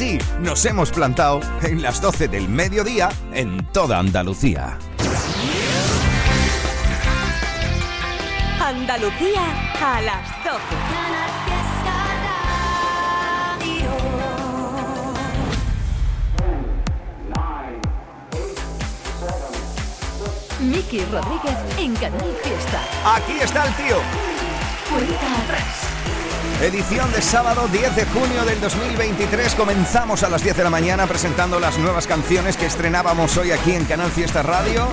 sí, 0.00 0.18
nos 0.40 0.64
hemos 0.64 0.90
plantado 0.90 1.40
en 1.60 1.82
las 1.82 2.00
12 2.00 2.28
del 2.28 2.48
mediodía 2.48 3.10
en 3.34 3.66
toda 3.66 3.98
Andalucía. 3.98 4.78
Andalucía 8.58 9.42
a 9.78 10.00
las 10.00 10.26
12. 10.42 10.58
Miki 20.60 21.04
Rodríguez 21.12 21.58
en 21.78 21.94
Canal 21.96 22.34
Fiesta. 22.42 22.80
Aquí 23.04 23.32
está 23.42 23.66
el 23.66 23.74
tío. 23.74 23.96
Edición 26.60 27.10
de 27.12 27.22
sábado 27.22 27.68
10 27.68 27.96
de 27.96 28.04
junio 28.04 28.44
del 28.44 28.60
2023. 28.60 29.54
Comenzamos 29.54 30.22
a 30.22 30.28
las 30.28 30.42
10 30.42 30.58
de 30.58 30.64
la 30.64 30.68
mañana 30.68 31.06
presentando 31.06 31.58
las 31.58 31.78
nuevas 31.78 32.06
canciones 32.06 32.58
que 32.58 32.66
estrenábamos 32.66 33.34
hoy 33.38 33.50
aquí 33.50 33.72
en 33.72 33.86
Canal 33.86 34.10
Fiesta 34.10 34.42
Radio 34.42 34.86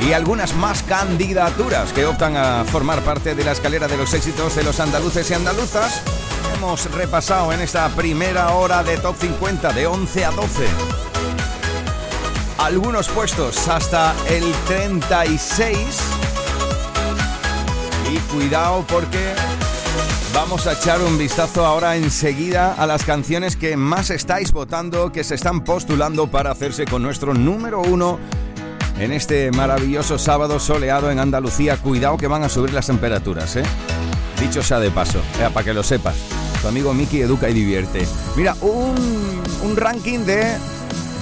y 0.00 0.14
algunas 0.14 0.54
más 0.54 0.82
candidaturas 0.82 1.92
que 1.92 2.06
optan 2.06 2.36
a 2.38 2.64
formar 2.64 3.02
parte 3.02 3.34
de 3.34 3.44
la 3.44 3.52
escalera 3.52 3.88
de 3.88 3.98
los 3.98 4.14
éxitos 4.14 4.56
de 4.56 4.64
los 4.64 4.80
andaluces 4.80 5.30
y 5.30 5.34
andaluzas. 5.34 6.02
Hemos 6.56 6.90
repasado 6.90 7.52
en 7.52 7.60
esta 7.60 7.88
primera 7.90 8.50
hora 8.52 8.82
de 8.82 8.96
Top 8.96 9.16
50 9.20 9.72
de 9.74 9.86
11 9.86 10.24
a 10.24 10.30
12 10.30 10.66
algunos 12.58 13.08
puestos 13.08 13.68
hasta 13.68 14.14
el 14.28 14.44
36. 14.66 15.76
Y 18.10 18.18
cuidado 18.32 18.84
porque 18.88 19.34
vamos 20.34 20.66
a 20.66 20.72
echar 20.72 21.00
un 21.00 21.18
vistazo 21.18 21.64
ahora 21.64 21.96
enseguida 21.96 22.74
a 22.74 22.86
las 22.86 23.04
canciones 23.04 23.56
que 23.56 23.76
más 23.76 24.10
estáis 24.10 24.52
votando, 24.52 25.12
que 25.12 25.24
se 25.24 25.34
están 25.34 25.62
postulando 25.62 26.26
para 26.28 26.50
hacerse 26.50 26.84
con 26.84 27.02
nuestro 27.02 27.34
número 27.34 27.80
uno 27.80 28.18
en 28.98 29.12
este 29.12 29.50
maravilloso 29.50 30.18
sábado 30.18 30.60
soleado 30.60 31.10
en 31.10 31.18
Andalucía. 31.18 31.76
Cuidado 31.76 32.16
que 32.16 32.26
van 32.26 32.44
a 32.44 32.48
subir 32.48 32.72
las 32.72 32.86
temperaturas, 32.86 33.56
¿eh? 33.56 33.64
Dicho 34.40 34.62
sea 34.62 34.80
de 34.80 34.90
paso, 34.90 35.20
para 35.52 35.64
que 35.64 35.74
lo 35.74 35.82
sepas. 35.82 36.16
Tu 36.60 36.68
amigo 36.68 36.94
Miki 36.94 37.20
educa 37.20 37.48
y 37.48 37.54
divierte. 37.54 38.06
Mira, 38.36 38.54
un 38.60 39.76
ranking 39.76 40.20
de 40.20 40.56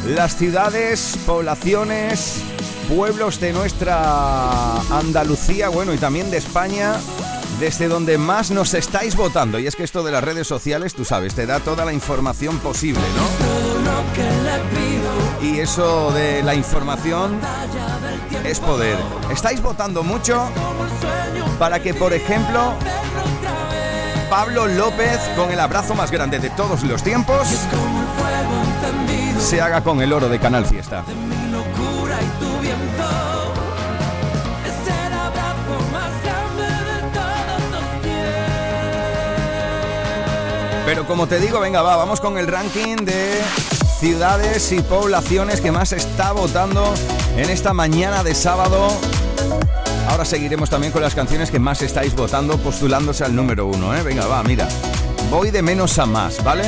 las 0.06 0.36
ciudades, 0.36 1.18
poblaciones, 1.26 2.42
pueblos 2.88 3.40
de 3.40 3.52
nuestra 3.52 4.80
Andalucía, 4.90 5.68
bueno, 5.68 5.94
y 5.94 5.98
también 5.98 6.30
de 6.30 6.38
España, 6.38 6.94
desde 7.60 7.88
donde 7.88 8.16
más 8.16 8.50
nos 8.50 8.72
estáis 8.72 9.14
votando. 9.14 9.58
Y 9.58 9.66
es 9.66 9.76
que 9.76 9.84
esto 9.84 10.02
de 10.02 10.10
las 10.10 10.24
redes 10.24 10.46
sociales, 10.46 10.94
tú 10.94 11.04
sabes, 11.04 11.34
te 11.34 11.44
da 11.44 11.60
toda 11.60 11.84
la 11.84 11.92
información 11.92 12.58
posible, 12.58 13.02
¿no? 13.14 15.46
Y 15.46 15.60
eso 15.60 16.10
de 16.12 16.42
la 16.42 16.54
información 16.54 17.38
es 18.44 18.60
poder. 18.60 18.96
Estáis 19.30 19.60
votando 19.60 20.02
mucho 20.02 20.48
para 21.58 21.82
que, 21.82 21.92
por 21.92 22.14
ejemplo, 22.14 22.72
Pablo 24.30 24.66
López, 24.66 25.18
con 25.36 25.50
el 25.50 25.60
abrazo 25.60 25.94
más 25.94 26.10
grande 26.10 26.38
de 26.38 26.48
todos 26.50 26.82
los 26.82 27.02
tiempos, 27.02 27.46
se 29.38 29.60
haga 29.60 29.82
con 29.82 30.00
el 30.00 30.14
oro 30.14 30.30
de 30.30 30.38
Canal 30.38 30.64
Fiesta. 30.64 31.04
Pero 40.90 41.06
como 41.06 41.28
te 41.28 41.38
digo, 41.38 41.60
venga, 41.60 41.82
va, 41.82 41.94
vamos 41.94 42.18
con 42.20 42.36
el 42.36 42.48
ranking 42.48 42.96
de 42.96 43.40
ciudades 44.00 44.72
y 44.72 44.80
poblaciones 44.80 45.60
que 45.60 45.70
más 45.70 45.92
está 45.92 46.32
votando 46.32 46.92
en 47.36 47.48
esta 47.48 47.72
mañana 47.72 48.24
de 48.24 48.34
sábado. 48.34 48.88
Ahora 50.08 50.24
seguiremos 50.24 50.68
también 50.68 50.92
con 50.92 51.00
las 51.00 51.14
canciones 51.14 51.52
que 51.52 51.60
más 51.60 51.80
estáis 51.82 52.16
votando, 52.16 52.58
postulándose 52.58 53.22
al 53.22 53.36
número 53.36 53.66
uno, 53.66 53.94
¿eh? 53.94 54.02
Venga, 54.02 54.26
va, 54.26 54.42
mira. 54.42 54.66
Voy 55.30 55.52
de 55.52 55.62
menos 55.62 55.96
a 56.00 56.06
más, 56.06 56.42
¿vale? 56.42 56.64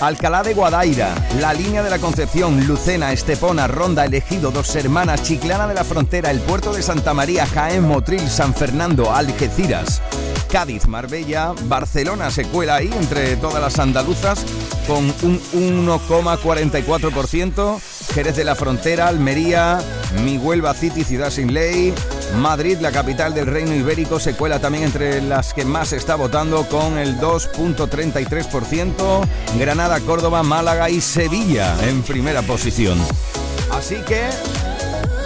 Alcalá 0.00 0.44
de 0.44 0.54
Guadaira, 0.54 1.12
La 1.40 1.52
Línea 1.52 1.82
de 1.82 1.90
la 1.90 1.98
Concepción, 1.98 2.68
Lucena, 2.68 3.10
Estepona, 3.10 3.66
Ronda, 3.66 4.04
Elegido, 4.04 4.52
Dos 4.52 4.76
Hermanas, 4.76 5.24
Chiclana 5.24 5.66
de 5.66 5.74
la 5.74 5.82
Frontera, 5.82 6.30
el 6.30 6.38
Puerto 6.38 6.72
de 6.72 6.80
Santa 6.80 7.12
María, 7.12 7.44
Jaén, 7.44 7.82
Motril, 7.88 8.30
San 8.30 8.54
Fernando, 8.54 9.12
Algeciras, 9.12 10.00
Cádiz, 10.50 10.86
Marbella, 10.86 11.52
Barcelona 11.64 12.30
se 12.30 12.44
cuela 12.44 12.76
ahí 12.76 12.90
entre 12.98 13.36
todas 13.36 13.60
las 13.60 13.78
andaluzas 13.78 14.42
con 14.86 15.04
un 15.22 15.40
1,44%, 15.86 17.80
Jerez 18.14 18.36
de 18.36 18.44
la 18.44 18.54
Frontera, 18.54 19.08
Almería, 19.08 19.80
Mi 20.24 20.38
Huelva 20.38 20.72
City, 20.74 21.02
Ciudad 21.04 21.30
Sin 21.30 21.54
Ley, 21.54 21.94
Madrid, 22.36 22.78
la 22.80 22.92
capital 22.92 23.34
del 23.34 23.46
Reino 23.46 23.74
Ibérico, 23.74 24.20
se 24.20 24.34
cuela 24.34 24.60
también 24.60 24.84
entre 24.84 25.22
las 25.22 25.54
que 25.54 25.64
más 25.64 25.92
está 25.92 26.14
votando 26.16 26.68
con 26.68 26.98
el 26.98 27.18
2.33%. 27.18 29.26
Granada, 29.58 30.00
Córdoba, 30.00 30.42
Málaga 30.42 30.90
y 30.90 31.00
Sevilla 31.00 31.74
en 31.88 32.02
primera 32.02 32.42
posición. 32.42 32.98
Así 33.72 33.96
que 34.06 34.28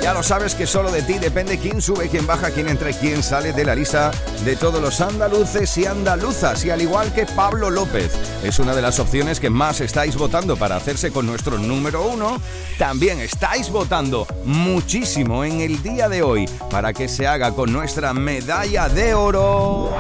ya 0.03 0.15
lo 0.15 0.23
sabes 0.23 0.55
que 0.55 0.67
solo 0.67 0.91
de 0.91 1.03
ti 1.03 1.19
depende 1.19 1.59
quién 1.59 1.83
sube, 1.83 2.09
quién 2.09 2.27
baja, 2.27 2.51
quién 2.51 2.69
entra 2.69 2.91
y 2.91 2.95
quién 2.95 3.23
sale 3.23 3.53
de 3.53 3.65
la 3.65 3.75
lista 3.75 4.11
de 4.45 4.57
todos 4.57 4.81
los 4.81 5.01
andaluces 5.01 5.77
y 5.79 5.87
andaluzas. 5.87 6.65
Y 6.65 6.71
al 6.71 6.83
igual 6.83 7.13
que 7.13 7.27
Pablo 7.27 7.71
López 7.71 8.13
es 8.43 8.59
una 8.59 8.75
de 8.75 8.83
las 8.83 8.99
opciones 8.99 9.41
que 9.41 9.51
más 9.51 9.81
estáis 9.81 10.17
votando 10.17 10.57
para 10.57 10.77
hacerse 10.77 11.11
con 11.11 11.27
nuestro 11.27 11.59
número 11.59 12.03
uno, 12.07 12.41
también 12.79 13.21
estáis 13.21 13.71
votando 13.71 14.27
muchísimo 14.45 15.45
en 15.45 15.61
el 15.61 15.83
día 15.83 16.09
de 16.09 16.23
hoy 16.23 16.49
para 16.71 16.93
que 16.93 17.09
se 17.09 17.27
haga 17.27 17.53
con 17.53 17.73
nuestra 17.73 18.15
medalla 18.15 18.89
de 18.89 19.15
oro. 19.15 19.93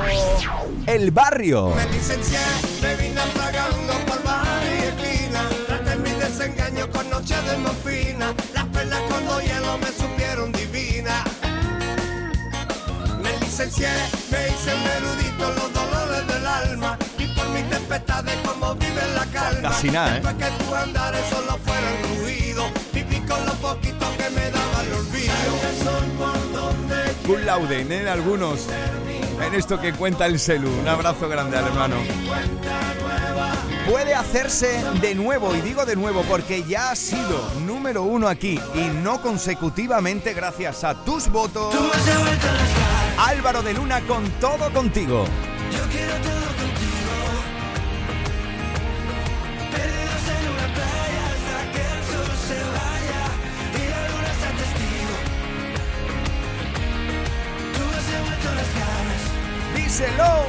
El 0.86 1.10
barrio. 1.10 1.74
Me 1.74 1.86
licencié, 1.90 2.38
me 2.80 2.94
por 4.06 4.18
y 4.64 4.84
esquina. 4.84 5.48
Mi 6.02 6.10
desengaño 6.12 6.90
con 6.90 7.10
noche 7.10 7.34
de. 7.34 8.07
Con 9.68 9.80
me 9.80 9.86
supieron 9.88 10.52
divina. 10.52 11.24
Me 13.22 13.38
licencié, 13.40 13.90
me 14.30 14.48
hice 14.48 14.74
un 14.74 14.86
erudito 14.96 15.52
los 15.58 15.72
dolores 15.74 16.26
del 16.26 16.46
alma. 16.46 16.98
Y 17.18 17.26
por 17.34 17.48
mis 17.50 17.68
tempestades 17.68 18.36
como 18.46 18.74
vive 18.76 19.02
la 19.14 19.26
calma. 19.26 19.68
Casi 19.68 19.90
nada, 19.90 20.08
¿eh? 20.08 20.20
Después 20.20 20.34
que 20.36 20.64
tu 20.64 20.74
andares 20.74 21.20
solo 21.28 21.58
fueron 21.66 22.22
ruido. 22.22 22.64
Viví 22.94 23.20
con 23.26 23.44
lo 23.44 23.52
poquito 23.54 24.06
que 24.16 24.30
me 24.30 24.50
daba 24.50 24.82
el 24.84 24.92
olvido. 24.94 25.34
Cum 27.26 27.44
laude 27.44 27.80
en 27.80 28.08
algunos. 28.08 28.60
En 29.46 29.54
esto 29.54 29.80
que 29.80 29.92
cuenta 29.92 30.26
el 30.26 30.38
celu. 30.38 30.70
Un 30.70 30.88
abrazo 30.88 31.28
grande 31.28 31.56
al 31.56 31.66
hermano. 31.66 31.96
Puede 33.88 34.14
hacerse 34.14 34.82
de 35.00 35.14
nuevo, 35.14 35.54
y 35.54 35.62
digo 35.62 35.86
de 35.86 35.96
nuevo 35.96 36.22
porque 36.28 36.62
ya 36.64 36.90
ha 36.90 36.96
sido 36.96 37.50
número 37.66 38.02
uno 38.02 38.28
aquí 38.28 38.60
y 38.74 38.80
no 39.02 39.22
consecutivamente 39.22 40.34
gracias 40.34 40.84
a 40.84 41.04
tus 41.04 41.28
votos. 41.28 41.74
Álvaro 43.18 43.62
de 43.62 43.72
Luna 43.74 44.00
con 44.02 44.28
todo 44.40 44.70
contigo. 44.72 45.24
Díselo. 59.98 60.46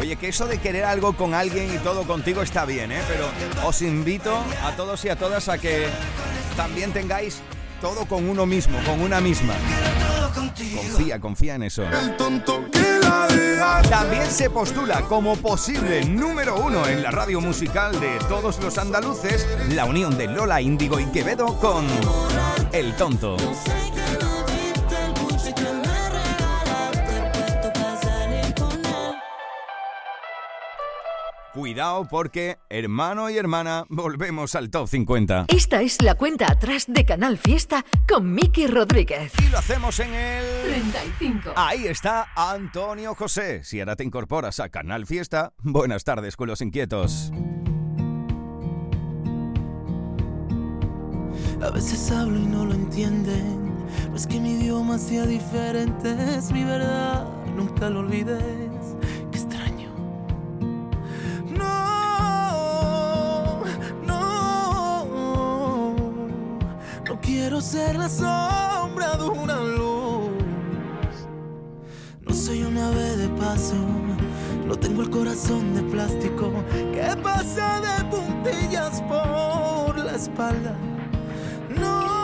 Oye, 0.00 0.14
que 0.14 0.28
eso 0.28 0.46
de 0.46 0.58
querer 0.58 0.84
algo 0.84 1.16
con 1.16 1.34
alguien 1.34 1.74
y 1.74 1.78
todo 1.78 2.04
contigo 2.04 2.42
está 2.42 2.64
bien, 2.64 2.92
¿eh? 2.92 3.00
Pero 3.08 3.28
os 3.66 3.82
invito 3.82 4.38
a 4.62 4.76
todos 4.76 5.04
y 5.04 5.08
a 5.08 5.16
todas 5.16 5.48
a 5.48 5.58
que 5.58 5.88
también 6.56 6.92
tengáis 6.92 7.40
todo 7.80 8.06
con 8.06 8.28
uno 8.28 8.46
mismo, 8.46 8.78
con 8.84 9.00
una 9.00 9.20
misma. 9.20 9.54
Confía, 10.32 11.18
confía 11.18 11.56
en 11.56 11.64
eso. 11.64 11.82
También 13.90 14.30
se 14.30 14.50
postula 14.50 15.00
como 15.02 15.34
posible 15.36 16.04
número 16.04 16.54
uno 16.54 16.86
en 16.86 17.02
la 17.02 17.10
radio 17.10 17.40
musical 17.40 17.98
de 17.98 18.20
todos 18.28 18.60
los 18.60 18.78
andaluces 18.78 19.44
la 19.70 19.86
unión 19.86 20.16
de 20.16 20.28
Lola 20.28 20.60
Índigo 20.60 21.00
y 21.00 21.06
Quevedo 21.06 21.58
con 21.58 21.84
El 22.72 22.94
Tonto. 22.94 23.36
Cuidado 31.54 32.04
porque, 32.10 32.58
hermano 32.68 33.30
y 33.30 33.38
hermana, 33.38 33.84
volvemos 33.88 34.56
al 34.56 34.70
top 34.70 34.88
50. 34.88 35.44
Esta 35.46 35.82
es 35.82 36.02
la 36.02 36.16
cuenta 36.16 36.50
atrás 36.50 36.86
de 36.88 37.04
Canal 37.04 37.38
Fiesta 37.38 37.84
con 38.08 38.34
Miki 38.34 38.66
Rodríguez. 38.66 39.30
Y 39.40 39.50
lo 39.50 39.58
hacemos 39.58 40.00
en 40.00 40.12
el 40.14 40.44
35. 40.64 41.52
Ahí 41.54 41.86
está 41.86 42.26
Antonio 42.34 43.14
José. 43.14 43.62
Si 43.62 43.78
ahora 43.78 43.94
te 43.94 44.02
incorporas 44.02 44.58
a 44.58 44.68
Canal 44.68 45.06
Fiesta, 45.06 45.52
buenas 45.62 46.02
tardes 46.02 46.34
con 46.34 46.48
los 46.48 46.60
inquietos. 46.60 47.30
A 51.62 51.70
veces 51.70 52.10
hablo 52.10 52.36
y 52.36 52.46
no 52.46 52.64
lo 52.64 52.74
entienden. 52.74 53.76
No 54.10 54.16
es 54.16 54.26
que 54.26 54.40
mi 54.40 54.54
idioma 54.54 54.98
sea 54.98 55.24
diferente, 55.24 56.16
es 56.36 56.50
mi 56.50 56.64
verdad, 56.64 57.28
nunca 57.54 57.88
lo 57.90 58.00
olvides. 58.00 58.73
Ser 67.60 67.96
la 67.96 68.08
sombra 68.08 69.16
de 69.16 69.24
una 69.28 69.60
luz. 69.60 70.32
No 72.22 72.34
soy 72.34 72.62
una 72.62 72.88
ave 72.88 73.16
de 73.16 73.28
paso, 73.40 73.76
no 74.66 74.76
tengo 74.76 75.02
el 75.02 75.10
corazón 75.10 75.74
de 75.74 75.82
plástico 75.82 76.52
que 76.92 77.16
pasa 77.22 77.80
de 77.80 78.04
puntillas 78.06 79.00
por 79.02 79.96
la 79.98 80.14
espalda. 80.16 80.76
No, 81.78 82.23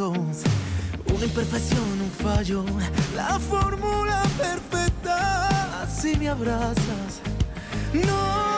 una 0.00 1.24
imperfección, 1.24 1.82
un 1.82 2.10
fallo, 2.10 2.64
la 3.14 3.38
fórmula 3.38 4.22
perfecta. 4.38 5.86
Si 5.86 6.16
me 6.16 6.30
abrazas, 6.30 7.20
no, 7.92 8.51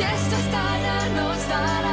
si 0.00 0.04
esta 0.04 0.36
estada 0.38 1.08
nos 1.10 1.48
dará. 1.48 1.89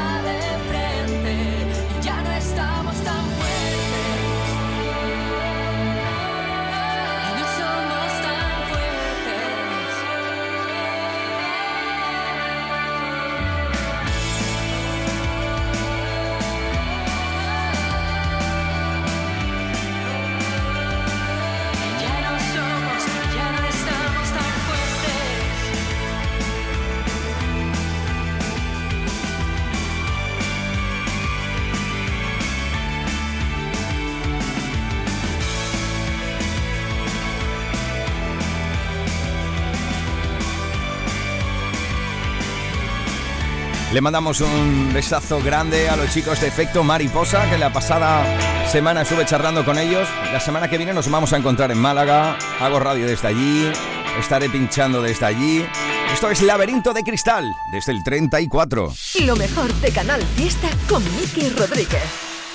Le 43.97 44.01
mandamos 44.01 44.41
un 44.41 44.93
besazo 44.93 45.41
grande 45.41 45.89
a 45.89 45.95
los 45.95 46.13
chicos 46.13 46.39
de 46.39 46.45
Efecto 46.45 46.83
Mariposa, 46.83 47.49
que 47.49 47.57
la 47.57 47.73
pasada 47.73 48.67
semana 48.69 49.01
estuve 49.01 49.25
charlando 49.25 49.65
con 49.65 49.79
ellos. 49.79 50.07
La 50.31 50.39
semana 50.39 50.69
que 50.69 50.77
viene 50.77 50.93
nos 50.93 51.09
vamos 51.09 51.33
a 51.33 51.37
encontrar 51.37 51.71
en 51.71 51.79
Málaga. 51.79 52.37
Hago 52.59 52.79
radio 52.79 53.07
desde 53.07 53.29
allí, 53.29 53.71
estaré 54.19 54.51
pinchando 54.51 55.01
desde 55.01 55.25
allí. 55.25 55.65
Esto 56.13 56.29
es 56.29 56.43
Laberinto 56.43 56.93
de 56.93 57.01
Cristal, 57.01 57.51
desde 57.71 57.91
el 57.91 58.03
34. 58.03 58.93
Lo 59.25 59.35
mejor 59.35 59.73
de 59.73 59.89
Canal 59.89 60.21
Fiesta 60.35 60.69
con 60.87 61.03
Miki 61.15 61.49
Rodríguez. 61.49 62.03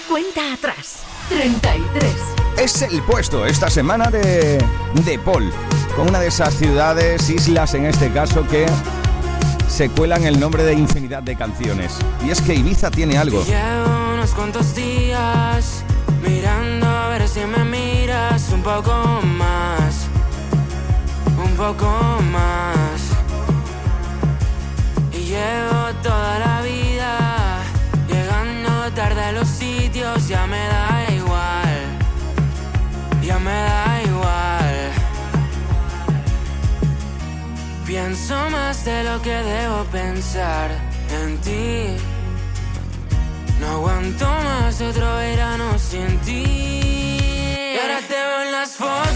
Cuenta 0.08 0.52
atrás, 0.52 0.98
33. 1.28 2.14
Es 2.56 2.82
el 2.82 3.02
puesto 3.02 3.46
esta 3.46 3.68
semana 3.68 4.12
de, 4.12 4.64
de 5.04 5.18
Paul, 5.18 5.52
con 5.96 6.08
una 6.08 6.20
de 6.20 6.28
esas 6.28 6.54
ciudades, 6.54 7.28
islas 7.28 7.74
en 7.74 7.86
este 7.86 8.12
caso, 8.12 8.46
que 8.46 8.64
se 9.72 9.88
cuelan 9.88 10.24
el 10.24 10.38
nombre 10.38 10.64
de 10.64 10.74
infinidad 10.74 11.22
de 11.22 11.34
canciones. 11.34 11.96
Y 12.24 12.30
es 12.30 12.42
que 12.42 12.54
Ibiza 12.54 12.90
tiene 12.90 13.16
algo. 13.16 13.42
Llevo 13.42 14.12
unos 14.12 14.30
cuantos 14.32 14.74
días 14.74 15.82
mirando 16.22 16.86
a 16.86 17.08
ver 17.08 17.26
si 17.26 17.40
me 17.40 17.64
miras 17.64 18.50
un 18.52 18.62
poco 18.62 18.92
más, 19.24 20.08
un 21.42 21.56
poco 21.56 21.88
más. 22.30 23.00
Y 25.10 25.24
llevo 25.24 25.90
toda 26.02 26.38
la 26.38 26.60
vida 26.60 27.62
llegando 28.08 28.92
tarde 28.94 29.22
a 29.22 29.32
los 29.32 29.48
sitios, 29.48 30.28
ya 30.28 30.46
me 30.46 30.58
da 30.58 31.06
igual, 31.16 31.80
ya 33.22 33.38
me 33.38 33.50
da 33.50 33.84
igual. 33.84 33.91
Pienso 37.92 38.34
más 38.48 38.86
de 38.86 39.04
lo 39.04 39.20
que 39.20 39.34
debo 39.34 39.84
pensar 39.92 40.70
en 41.10 41.36
ti. 41.42 42.02
No 43.60 43.66
aguanto 43.66 44.24
más 44.24 44.80
otro 44.80 45.16
verano 45.16 45.78
sin 45.78 46.16
ti. 46.20 46.42
Y 47.74 47.78
ahora 47.78 48.00
te 48.08 48.14
veo 48.14 48.44
en 48.44 48.52
las 48.52 48.70
fotos 48.76 49.11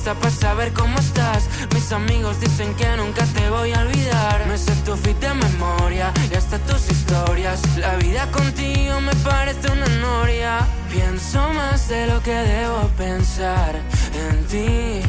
Insta 0.00 0.14
para 0.14 0.30
saber 0.30 0.72
cómo 0.72 0.98
estás. 0.98 1.44
Mis 1.74 1.92
amigos 1.92 2.40
dicen 2.40 2.74
que 2.74 2.86
nunca 2.96 3.22
te 3.34 3.50
voy 3.50 3.70
a 3.74 3.80
olvidar. 3.80 4.46
Me 4.48 4.56
sé 4.56 4.74
tu 4.76 4.96
fit 4.96 5.18
de 5.18 5.34
memoria 5.34 6.10
y 6.32 6.34
hasta 6.34 6.58
tus 6.60 6.90
historias. 6.90 7.60
La 7.76 7.96
vida 7.96 8.26
contigo 8.30 8.98
me 9.02 9.14
parece 9.16 9.70
una 9.70 9.86
noria. 10.00 10.66
Pienso 10.90 11.46
más 11.52 11.88
de 11.90 12.06
lo 12.06 12.22
que 12.22 12.32
debo 12.32 12.88
pensar 12.96 13.74
en 14.14 14.46
ti. 14.46 15.02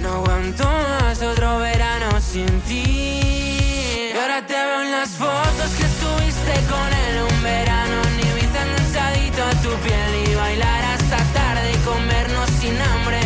No 0.00 0.14
aguanto 0.14 0.64
más 0.64 1.20
otro 1.20 1.58
verano 1.58 2.18
sin 2.22 2.60
ti. 2.62 4.12
Y 4.14 4.18
ahora 4.18 4.46
te 4.46 4.54
veo 4.54 4.80
en 4.80 4.92
las 4.92 5.10
fotos 5.10 5.70
que 5.76 5.84
estuviste 5.84 6.54
con 6.72 6.88
él 7.04 7.14
un 7.30 7.42
verano. 7.42 7.96
Ni 8.16 8.40
viste 8.40 8.58
enganchadito 8.66 9.42
a 9.44 9.54
tu 9.60 9.70
piel 9.84 10.30
y 10.30 10.34
bailar 10.34 10.84
hasta 10.94 11.18
tarde 11.34 11.72
y 11.74 11.76
comernos 11.84 12.48
sin 12.60 12.80
hambre. 12.80 13.25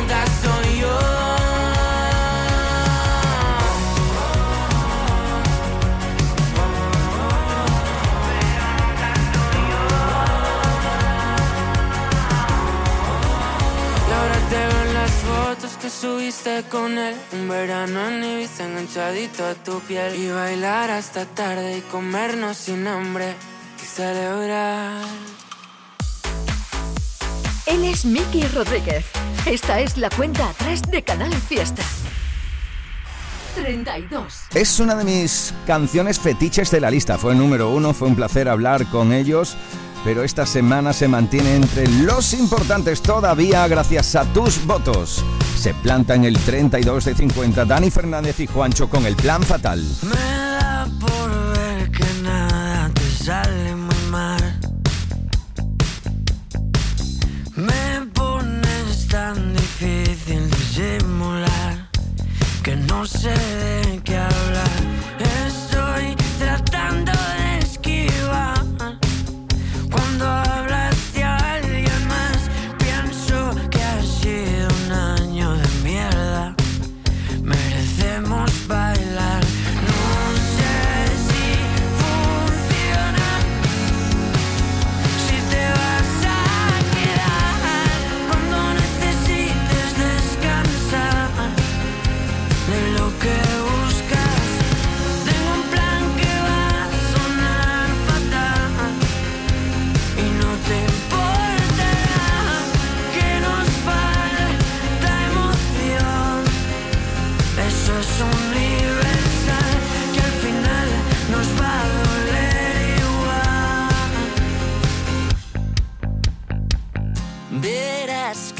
subiste 16.01 16.63
con 16.71 16.97
él 16.97 17.15
Un 17.33 17.47
verano 17.47 18.07
en 18.07 18.23
Ibiza 18.23 18.65
enganchadito 18.65 19.45
a 19.45 19.53
tu 19.53 19.79
piel 19.81 20.15
Y 20.15 20.31
bailar 20.31 20.89
hasta 20.89 21.25
tarde 21.25 21.77
y 21.77 21.81
comernos 21.81 22.57
sin 22.57 22.87
hambre 22.87 23.35
Y 23.81 23.85
celebrar 23.85 25.03
Él 27.67 27.85
es 27.85 28.03
Miki 28.03 28.43
Rodríguez. 28.47 29.05
Esta 29.45 29.79
es 29.79 29.97
la 29.97 30.09
cuenta 30.09 30.49
atrás 30.49 30.81
de 30.81 31.03
Canal 31.03 31.33
Fiesta. 31.33 31.83
32. 33.55 34.33
Es 34.53 34.79
una 34.79 34.95
de 34.95 35.03
mis 35.03 35.53
canciones 35.67 36.19
fetiches 36.19 36.71
de 36.71 36.81
la 36.81 36.91
lista. 36.91 37.17
Fue 37.17 37.33
el 37.33 37.37
número 37.37 37.69
uno, 37.69 37.93
fue 37.93 38.07
un 38.07 38.15
placer 38.15 38.49
hablar 38.49 38.85
con 38.87 39.13
ellos. 39.13 39.55
Pero 40.03 40.23
esta 40.23 40.45
semana 40.45 40.93
se 40.93 41.07
mantiene 41.07 41.55
entre 41.55 41.87
los 41.87 42.33
importantes 42.33 43.01
todavía 43.01 43.67
gracias 43.67 44.15
a 44.15 44.25
tus 44.33 44.65
votos. 44.65 45.23
Se 45.55 45.75
planta 45.75 46.15
en 46.15 46.25
el 46.25 46.37
32 46.39 47.05
de 47.05 47.15
50 47.15 47.65
Dani 47.65 47.91
Fernández 47.91 48.39
y 48.39 48.47
Juancho 48.47 48.89
con 48.89 49.05
el 49.05 49.15
plan 49.15 49.43
fatal. 49.43 49.85
Me 50.01 50.15
da 50.15 50.87
por 50.99 51.55
ver 51.55 51.91
que 51.91 52.05
nada 52.23 52.89
te 52.95 53.23
sale 53.23 53.75
muy 53.75 53.95
mal. 54.09 54.59
Me 57.55 58.07
pones 58.13 59.07
tan 59.07 59.53
difícil 59.53 60.49
disimular 60.49 61.89
que 62.63 62.75
no 62.75 63.05
sé 63.05 63.29
de 63.29 64.01
qué 64.03 64.17
hablar. 64.17 64.90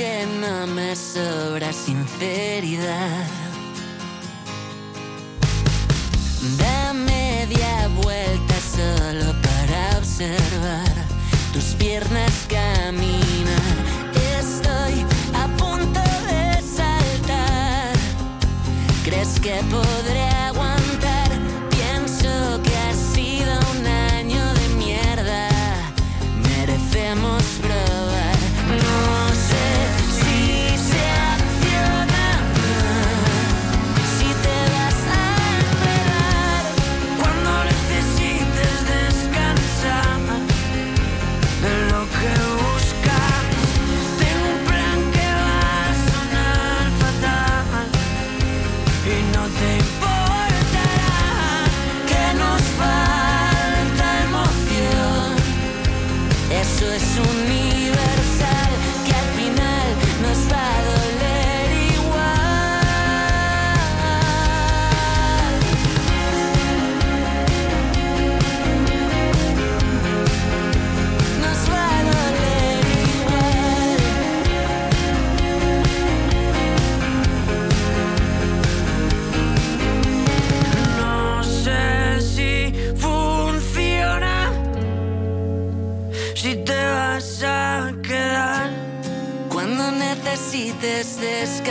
Que 0.01 0.25
no 0.41 0.65
me 0.65 0.95
sobra 0.95 1.71
sinceridad. 1.71 3.27
Da 6.57 6.91
media 6.91 7.87
vuelta 8.01 8.55
solo 8.77 9.27
para 9.45 9.99
observar 9.99 10.95
tus 11.53 11.75
piernas 11.81 12.33
caminar. 12.49 13.75
Estoy 14.39 14.95
a 15.43 15.45
punto 15.61 16.01
de 16.29 16.43
saltar. 16.77 17.93
¿Crees 19.05 19.39
que 19.39 19.55
podré 19.69 20.20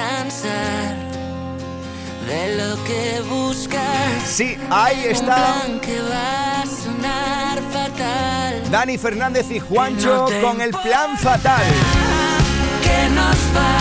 descansar 0.01 0.97
de 2.27 2.57
lo 2.57 2.85
que 2.85 3.21
buscas. 3.29 4.23
Sí, 4.27 4.57
ahí 4.71 5.05
está. 5.07 5.35
plan 5.35 5.81
que 5.81 6.01
va 6.01 6.63
a 6.63 6.67
sonar 6.67 7.61
fatal. 7.73 8.71
Dani 8.71 8.99
Fernández 8.99 9.51
y 9.51 9.59
Juancho 9.59 10.29
No 10.31 10.41
con 10.49 10.61
el 10.61 10.71
plan 10.71 11.19
fatal. 11.19 11.65
Que 12.83 13.11
nos 13.15 13.37
falta. 13.37 13.80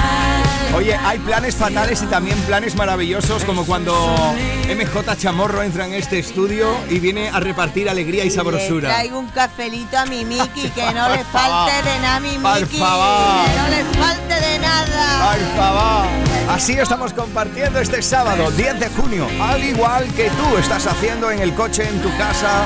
Oye, 0.76 0.96
hay 0.96 1.18
planes 1.20 1.56
fatales 1.56 2.02
y 2.04 2.06
también 2.06 2.38
planes 2.42 2.76
maravillosos, 2.76 3.44
como 3.44 3.66
cuando 3.66 4.16
MJ 4.68 5.16
Chamorro 5.18 5.64
entra 5.64 5.86
en 5.86 5.94
este 5.94 6.20
estudio 6.20 6.70
y 6.90 7.00
viene 7.00 7.30
a 7.30 7.40
repartir 7.40 7.90
alegría 7.90 8.24
y 8.24 8.30
Le 8.30 8.36
sabrosura. 8.36 8.90
traigo 8.90 9.20
un 9.20 9.28
cafelito 9.30 9.98
a 9.98 10.06
mi 10.06 10.24
Miki, 10.26 10.70
que 10.70 10.94
no 10.94 11.10
le 11.10 11.24
falte 11.26 11.90
de 11.90 12.00
nada 12.00 12.16
a 12.18 12.20
mi 12.20 12.38
Miki. 12.38 12.66
Que 12.68 12.80
no 12.80 13.68
le 13.70 13.84
falte 14.00 14.36
de 14.48 14.60
nada. 14.60 15.32
Por 15.34 15.58
favor. 15.58 16.08
Así 16.50 16.74
estamos 16.74 17.14
compartiendo 17.14 17.80
este 17.80 18.02
sábado, 18.02 18.50
10 18.52 18.80
de 18.80 18.90
junio, 18.90 19.28
al 19.42 19.64
igual 19.64 20.06
que 20.14 20.30
tú 20.30 20.58
estás 20.58 20.86
haciendo 20.88 21.30
en 21.32 21.40
el 21.40 21.54
coche, 21.54 21.88
en 21.88 22.02
tu 22.02 22.16
casa, 22.18 22.64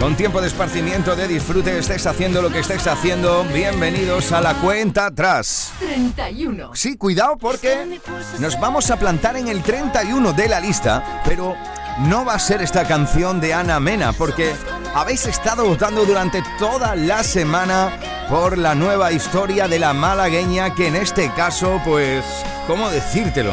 con 0.00 0.14
tiempo 0.14 0.40
de 0.40 0.48
esparcimiento, 0.48 1.16
de 1.16 1.26
disfrute, 1.26 1.78
estés 1.78 2.06
haciendo 2.06 2.42
lo 2.42 2.50
que 2.50 2.58
estés 2.58 2.86
haciendo. 2.86 3.44
Bienvenidos 3.44 4.32
a 4.32 4.40
la 4.40 4.54
cuenta 4.54 5.06
atrás. 5.06 5.72
31. 5.78 6.74
Sí, 6.74 6.96
cuidado 6.96 7.36
porque 7.36 8.00
nos 8.38 8.58
vamos 8.60 8.90
a 8.90 8.98
plantar 8.98 9.36
en 9.36 9.48
el 9.48 9.62
31 9.62 10.32
de 10.32 10.48
la 10.48 10.60
lista, 10.60 11.22
pero 11.24 11.54
no 12.00 12.24
va 12.24 12.34
a 12.34 12.38
ser 12.38 12.62
esta 12.62 12.86
canción 12.86 13.40
de 13.40 13.54
Ana 13.54 13.80
Mena, 13.80 14.12
porque 14.12 14.54
habéis 14.94 15.26
estado 15.26 15.66
votando 15.66 16.04
durante 16.04 16.42
toda 16.58 16.94
la 16.94 17.22
semana 17.22 17.90
por 18.28 18.58
la 18.58 18.74
nueva 18.74 19.12
historia 19.12 19.66
de 19.68 19.78
la 19.78 19.92
malagueña, 19.92 20.74
que 20.74 20.88
en 20.88 20.96
este 20.96 21.30
caso, 21.32 21.80
pues, 21.84 22.24
¿cómo 22.66 22.90
decírtelo? 22.90 23.52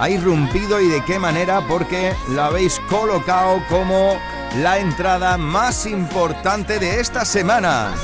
Ha 0.00 0.10
irrumpido 0.10 0.80
y 0.80 0.88
de 0.88 1.04
qué 1.04 1.18
manera, 1.18 1.60
porque 1.68 2.14
la 2.30 2.46
habéis 2.46 2.80
colocado 2.88 3.62
como 3.68 4.16
la 4.56 4.78
entrada 4.78 5.38
más 5.38 5.86
importante 5.86 6.78
de 6.78 7.00
esta 7.00 7.24
semana. 7.24 7.94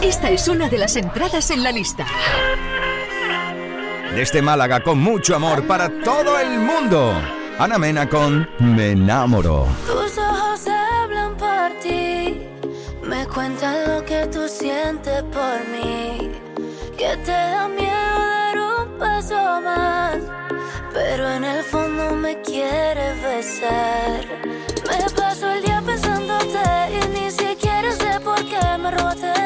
Esta 0.00 0.30
es 0.30 0.48
una 0.48 0.68
de 0.68 0.78
las 0.78 0.96
entradas 0.96 1.50
en 1.50 1.62
la 1.62 1.70
lista. 1.70 2.06
Desde 4.14 4.40
Málaga, 4.40 4.82
con 4.82 4.98
mucho 4.98 5.36
amor 5.36 5.66
para 5.66 5.88
todo 6.02 6.38
el 6.38 6.58
mundo. 6.58 7.12
Ana 7.58 7.78
Mena 7.78 8.08
con 8.08 8.48
Me 8.58 8.92
enamoro. 8.92 9.66
Tus 9.86 10.16
ojos 10.16 10.66
hablan 10.66 11.36
por 11.36 11.78
ti, 11.82 12.40
me 13.02 13.26
cuentan 13.26 13.76
lo 13.86 14.04
que 14.04 14.26
tú 14.32 14.48
sientes 14.48 15.22
por 15.24 15.60
mí, 15.68 16.32
que 16.96 17.16
te 17.18 17.30
da 17.30 17.68
miedo 17.68 17.90
dar 17.92 18.58
un 18.58 18.98
paso 18.98 19.60
más, 19.60 20.16
pero 20.94 21.28
en 21.28 21.44
el 21.44 21.62
fondo 21.62 22.16
me 22.16 22.40
quieres 22.40 23.22
besar. 23.22 24.40
Me 24.90 25.08
paso 25.10 25.50
el 25.50 25.62
día 25.62 25.82
pensándote 25.86 26.58
y 26.92 27.08
ni 27.08 27.30
siquiera 27.30 27.92
sé 27.92 28.20
por 28.20 28.44
qué 28.44 28.58
me 28.78 28.90
robaste 28.90 29.39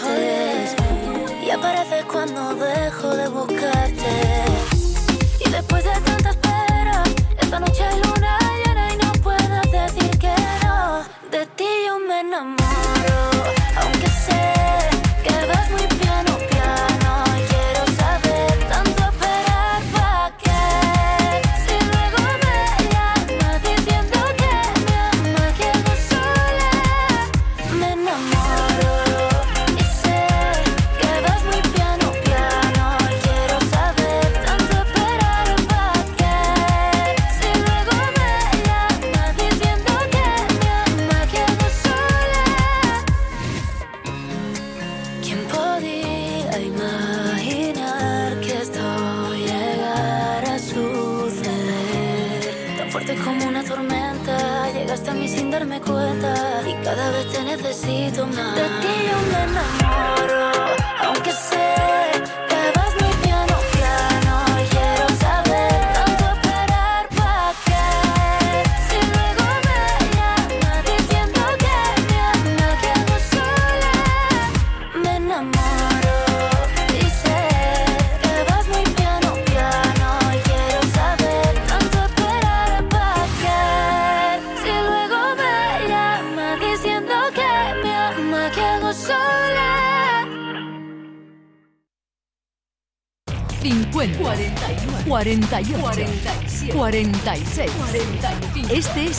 partes 0.00 0.74
Y 1.44 1.50
apareces 1.50 2.04
cuando 2.06 2.54
dejo 2.54 3.16
de 3.16 3.28
buscarte 3.28 3.53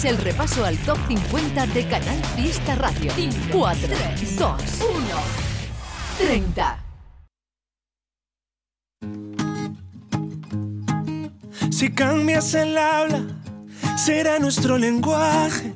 el 0.08 0.18
repaso 0.18 0.64
al 0.64 0.78
top 0.80 0.98
50 1.08 1.68
de 1.68 1.88
Canal 1.88 2.24
Fiesta 2.36 2.76
Radio. 2.76 3.12
4, 3.52 3.88
2, 4.38 4.54
1, 4.80 5.06
30. 6.20 6.84
Si 11.72 11.90
cambias 11.92 12.54
el 12.54 12.78
habla, 12.78 13.24
será 13.98 14.38
nuestro 14.38 14.78
lenguaje. 14.78 15.74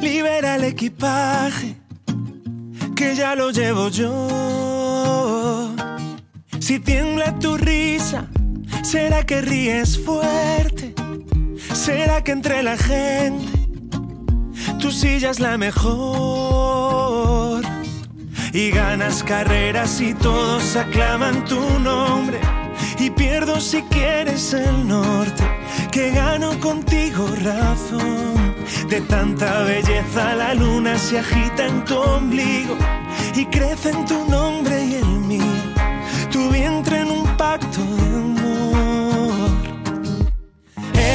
Libera 0.00 0.54
el 0.56 0.64
equipaje, 0.64 1.76
que 2.94 3.16
ya 3.16 3.34
lo 3.34 3.50
llevo 3.50 3.88
yo. 3.88 5.74
Si 6.60 6.78
tiembla 6.78 7.36
tu 7.40 7.56
risa, 7.56 8.28
será 8.82 9.26
que 9.26 9.40
ríes 9.40 9.98
fuerte. 9.98 10.89
Será 11.80 12.22
que 12.22 12.32
entre 12.32 12.62
la 12.62 12.76
gente 12.76 13.60
tu 14.78 14.90
silla 14.90 15.30
es 15.30 15.40
la 15.40 15.56
mejor. 15.56 16.02
Y 18.52 18.70
ganas 18.70 19.22
carreras 19.22 19.98
y 20.02 20.12
todos 20.12 20.76
aclaman 20.76 21.46
tu 21.46 21.78
nombre. 21.78 22.38
Y 22.98 23.08
pierdo 23.08 23.58
si 23.60 23.80
quieres 23.84 24.52
el 24.52 24.86
norte, 24.86 25.42
que 25.90 26.10
gano 26.10 26.60
contigo 26.60 27.26
razón. 27.42 28.34
De 28.90 29.00
tanta 29.00 29.62
belleza 29.62 30.34
la 30.34 30.52
luna 30.52 30.98
se 30.98 31.20
agita 31.20 31.66
en 31.66 31.82
tu 31.86 31.96
ombligo 31.96 32.76
y 33.34 33.46
crece 33.46 33.88
en 33.88 34.04
tu 34.04 34.26
nombre 34.28 34.84
y 34.84 34.96
el 34.96 35.06
mío. 35.06 35.44
Tu 36.30 36.50
vientre 36.50 37.00
en 37.00 37.10
un 37.10 37.26
pacto 37.38 37.99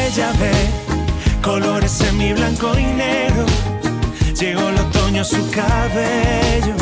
Ella 0.08 0.32
ve 0.40 0.52
colores 1.42 2.00
en 2.02 2.18
mi 2.18 2.32
blanco 2.32 2.78
y 2.78 2.84
negro. 2.84 3.46
Llegó 4.40 4.70
el 4.70 4.78
otoño 4.78 5.22
a 5.22 5.24
su 5.24 5.50
cabello 5.50 6.76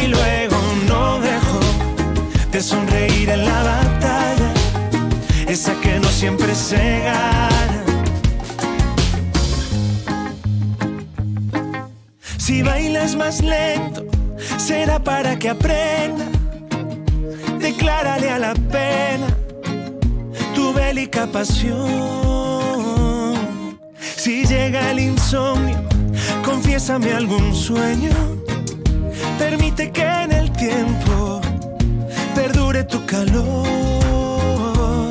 y 0.00 0.06
luego 0.06 0.56
no 0.86 1.18
dejó 1.18 1.60
de 2.52 2.60
sonreír 2.60 3.30
en 3.30 3.44
la 3.44 3.62
batalla, 3.64 4.52
esa 5.48 5.74
que 5.80 5.98
no 5.98 6.08
siempre 6.08 6.54
se 6.54 7.00
gana. 7.00 7.84
Si 12.38 12.62
bailas 12.62 13.16
más 13.16 13.42
lento, 13.42 14.06
será 14.56 15.02
para 15.02 15.36
que 15.36 15.48
aprenda. 15.48 16.26
Declárale 17.58 18.30
a 18.30 18.38
la 18.38 18.54
pena 18.54 19.39
tu 20.60 20.72
bélica 20.74 21.26
pasión. 21.26 21.88
Si 24.16 24.44
llega 24.44 24.90
el 24.90 25.00
insomnio, 25.00 25.78
confiésame 26.44 27.12
algún 27.12 27.54
sueño. 27.54 28.14
Permite 29.38 29.90
que 29.90 30.06
en 30.24 30.32
el 30.32 30.52
tiempo 30.52 31.40
perdure 32.34 32.84
tu 32.84 33.04
calor. 33.06 35.10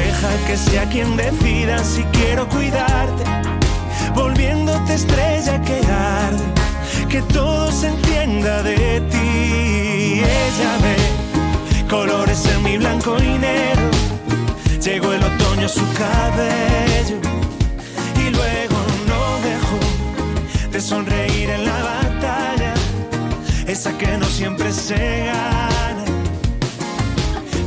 Deja 0.00 0.30
que 0.46 0.56
sea 0.56 0.88
quien 0.88 1.16
decida 1.16 1.76
si 1.84 2.02
quiero 2.16 2.48
cuidarte, 2.48 3.24
volviéndote 4.14 4.94
estrella 4.94 5.60
que 5.60 5.78
arde, 6.24 6.46
que 7.10 7.20
todo 7.36 7.70
se 7.70 7.88
entienda 7.88 8.62
de 8.62 9.00
ti. 9.12 10.22
Ella 10.46 10.72
ve 10.84 10.96
colores 11.90 12.46
en 12.46 12.62
mi 12.62 12.78
blanco 12.78 13.16
y 13.18 13.38
negro. 13.38 13.91
Llegó 14.84 15.12
el 15.12 15.22
otoño 15.22 15.66
a 15.66 15.68
su 15.68 15.84
cabello 15.92 17.18
y 18.16 18.30
luego 18.30 18.78
no 19.06 19.38
dejó 19.48 20.70
de 20.72 20.80
sonreír 20.80 21.50
en 21.50 21.64
la 21.64 21.82
batalla, 21.84 22.74
esa 23.68 23.96
que 23.96 24.18
no 24.18 24.26
siempre 24.26 24.72
se 24.72 25.26
gana. 25.26 26.04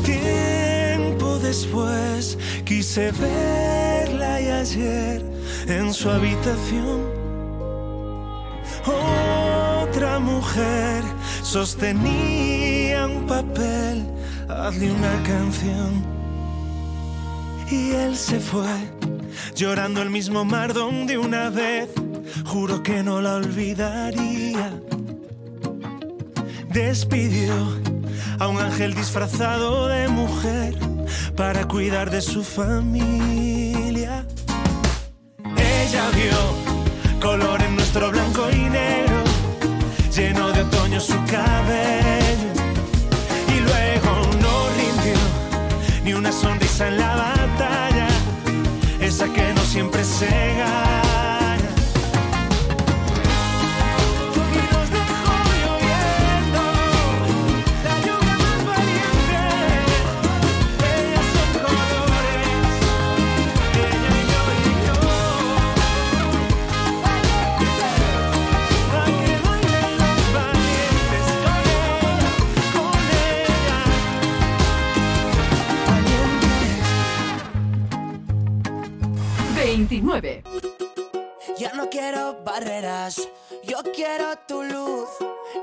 Tiempo 0.04 1.39
después 1.39 2.38
quise 2.65 3.12
verla 3.12 4.41
y 4.41 4.49
ayer 4.49 5.25
en 5.67 5.93
su 5.93 6.10
habitación 6.10 7.15
otra 8.86 10.19
mujer 10.19 11.01
sostenía 11.41 13.06
un 13.06 13.25
papel, 13.25 14.06
hazle 14.49 14.91
una 14.91 15.23
canción. 15.23 16.14
Y 17.69 17.91
él 17.91 18.15
se 18.15 18.39
fue, 18.39 18.69
llorando 19.56 20.01
el 20.01 20.10
mismo 20.10 20.45
mar 20.45 20.73
donde 20.73 21.17
una 21.17 21.49
vez 21.49 21.89
juro 22.45 22.84
que 22.84 23.04
no 23.04 23.21
la 23.21 23.36
olvidaría. 23.36 24.71
Despidió 26.69 27.54
a 28.39 28.47
un 28.47 28.60
ángel 28.60 28.93
disfrazado 28.93 29.88
de 29.88 30.08
mujer 30.08 30.75
para 31.36 31.67
cuidar 31.67 32.10
de 32.12 32.21
su 32.21 32.43
familia. 32.43 34.25
Ella 35.58 36.04
vio 36.13 37.19
color 37.19 37.62
en 37.62 37.75
nuestro 37.75 38.12
blanco 38.12 38.49
y 38.51 38.69
negro, 38.69 39.23
lleno 40.13 40.51
de 40.51 40.62
otoño 40.62 40.99
su 40.99 41.15
cabello. 41.25 42.51
Y 43.56 43.60
luego 43.60 44.24
ni 46.06 46.13
una 46.13 46.32
sonrisa 46.32 46.88
en 46.88 46.98
la 46.98 47.15
batalla, 47.15 48.08
esa 49.02 49.26
que 49.34 49.54
no 49.56 49.62
siempre 49.62 50.04
se 50.04 50.28
gana. 50.28 51.14
9. 80.06 80.44
Ya 81.58 81.74
no 81.74 81.89
quiero 81.89 82.38
barreras, 82.44 83.28
yo 83.63 83.80
quiero 83.91 84.38
tu 84.48 84.62
luz, 84.62 85.10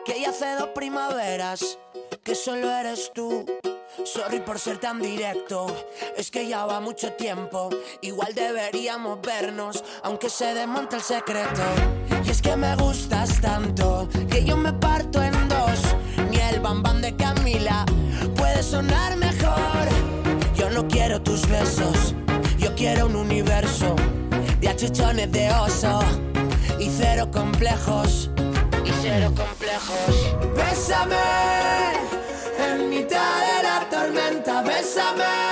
que 0.05 0.21
ya 0.21 0.31
hace 0.31 0.57
dos 0.57 0.71
primaveras, 0.75 1.79
que 2.25 2.35
solo 2.35 2.69
eres 2.69 3.13
tú. 3.15 3.47
Sorry 4.05 4.41
por 4.41 4.59
ser 4.59 4.79
tan 4.79 5.01
directo, 5.01 5.67
es 6.17 6.33
que 6.33 6.49
ya 6.49 6.67
va 6.67 6.81
mucho 6.81 7.13
tiempo. 7.13 7.71
Igual 8.01 8.35
deberíamos 8.35 9.21
vernos, 9.23 9.85
aunque 10.03 10.29
se 10.29 10.55
desmonte 10.55 10.97
el 10.97 11.03
secreto. 11.03 11.63
Y 12.25 12.31
es 12.31 12.43
que 12.43 12.57
me 12.57 12.75
gustas 12.75 13.41
tanto, 13.41 14.09
que 14.29 14.45
yo 14.45 14.57
me 14.57 14.73
parto 14.73 15.23
en 15.23 15.49
dos. 15.49 15.81
Ni 16.33 16.39
el 16.39 16.59
bambán 16.59 17.01
de 17.01 17.15
Camila 17.15 17.87
puede 18.37 18.65
sonar 18.65 19.17
mejor. 19.17 19.87
Yo 20.57 20.69
no 20.71 20.89
quiero 20.89 21.23
tus 21.23 21.49
besos, 21.49 22.17
yo 22.59 22.75
quiero 22.75 23.07
un 23.07 23.15
universo 23.15 23.95
de 24.83 24.88
achuchones 24.88 25.31
de 25.31 25.49
oso 25.53 26.01
y 26.79 26.88
cero 26.90 27.29
complejos. 27.31 28.31
Y 28.85 28.90
cero 29.01 29.33
complejos. 29.37 30.35
Bésame 30.57 31.16
en 32.59 32.90
mitad 32.90 33.38
de 33.47 33.62
la 33.62 33.88
tormenta, 33.88 34.62
bésame 34.62 35.52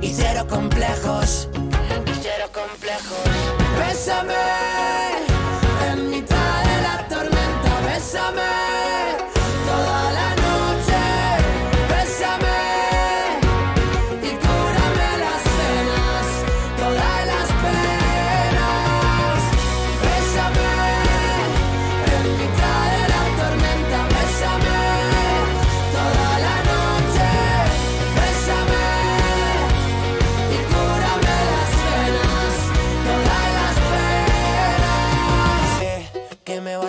y 0.00 0.12
cero 0.12 0.46
complejos. 0.48 1.48
Y 2.06 2.12
cero 2.22 2.50
complejos. 2.52 3.18
Bésame 3.78 4.87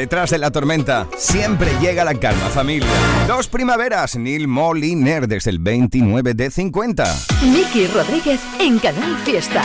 Detrás 0.00 0.30
de 0.30 0.38
la 0.38 0.50
tormenta 0.50 1.06
siempre 1.18 1.70
llega 1.78 2.04
la 2.04 2.14
calma, 2.14 2.48
familia. 2.48 2.88
Dos 3.28 3.48
primaveras, 3.48 4.16
Neil 4.16 4.48
Moliner 4.48 5.28
desde 5.28 5.50
el 5.50 5.58
29 5.58 6.32
de 6.32 6.50
50. 6.50 7.04
Miki 7.52 7.86
Rodríguez 7.88 8.40
en 8.58 8.78
Canal 8.78 9.14
Fiesta. 9.26 9.62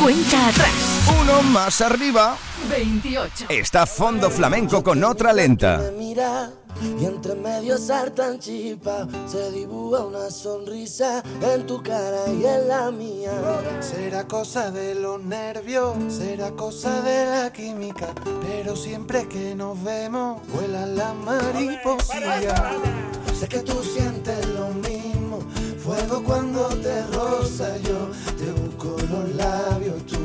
Cuenta 0.00 0.46
atrás. 0.46 0.70
Uno 1.20 1.42
más 1.42 1.80
arriba 1.80 2.36
28. 2.68 3.46
está 3.48 3.86
Fondo 3.86 4.30
Flamenco 4.30 4.82
con 4.82 5.02
otra 5.04 5.32
lenta. 5.32 5.78
Me 5.78 5.92
mira 5.92 6.50
y 6.98 7.04
entre 7.04 7.34
medio 7.34 7.78
saltan 7.78 8.38
chispas. 8.38 9.06
Se 9.26 9.50
dibuja 9.50 10.04
una 10.04 10.30
sonrisa 10.30 11.22
en 11.40 11.66
tu 11.66 11.82
cara 11.82 12.24
y 12.28 12.44
en 12.44 12.68
la 12.68 12.90
mía. 12.90 13.32
Será 13.80 14.26
cosa 14.26 14.70
de 14.70 14.94
los 14.94 15.22
nervios, 15.22 15.96
será 16.08 16.50
cosa 16.52 17.02
de 17.02 17.26
la 17.26 17.52
química, 17.52 18.08
pero 18.42 18.76
siempre 18.76 19.28
que 19.28 19.54
nos 19.54 19.82
vemos, 19.82 20.40
vuelan 20.52 20.96
las 20.96 21.14
mariposillas. 21.14 22.60
Sé 23.38 23.48
que 23.48 23.60
tú 23.60 23.82
sientes 23.82 24.46
lo 24.48 24.68
mismo. 24.68 25.40
Fuego 25.78 26.22
cuando 26.22 26.68
te 26.68 27.02
roza 27.08 27.76
yo. 27.78 28.08
Te 28.36 28.50
busco 28.52 28.96
los 29.10 29.34
labios, 29.34 30.06
tú 30.06 30.16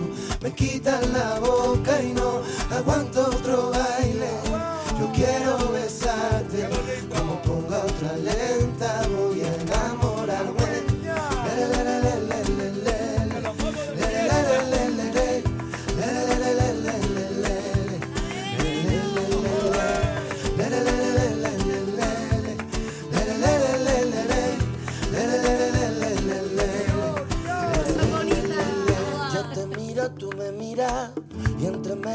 me 0.42 0.52
quitas 0.52 1.08
la 1.10 1.40
boca 1.40 2.02
y 2.02 2.14
no 2.14 2.42
aguanto 2.72 3.22
otro 3.22 3.72
baile. 3.72 4.30
Yo 5.00 5.12
quiero 5.14 5.72
besarte, 5.72 6.70
como 7.14 7.42
ponga 7.42 7.80
otra 7.80 8.14
lenta, 8.18 9.02
voy 9.16 9.37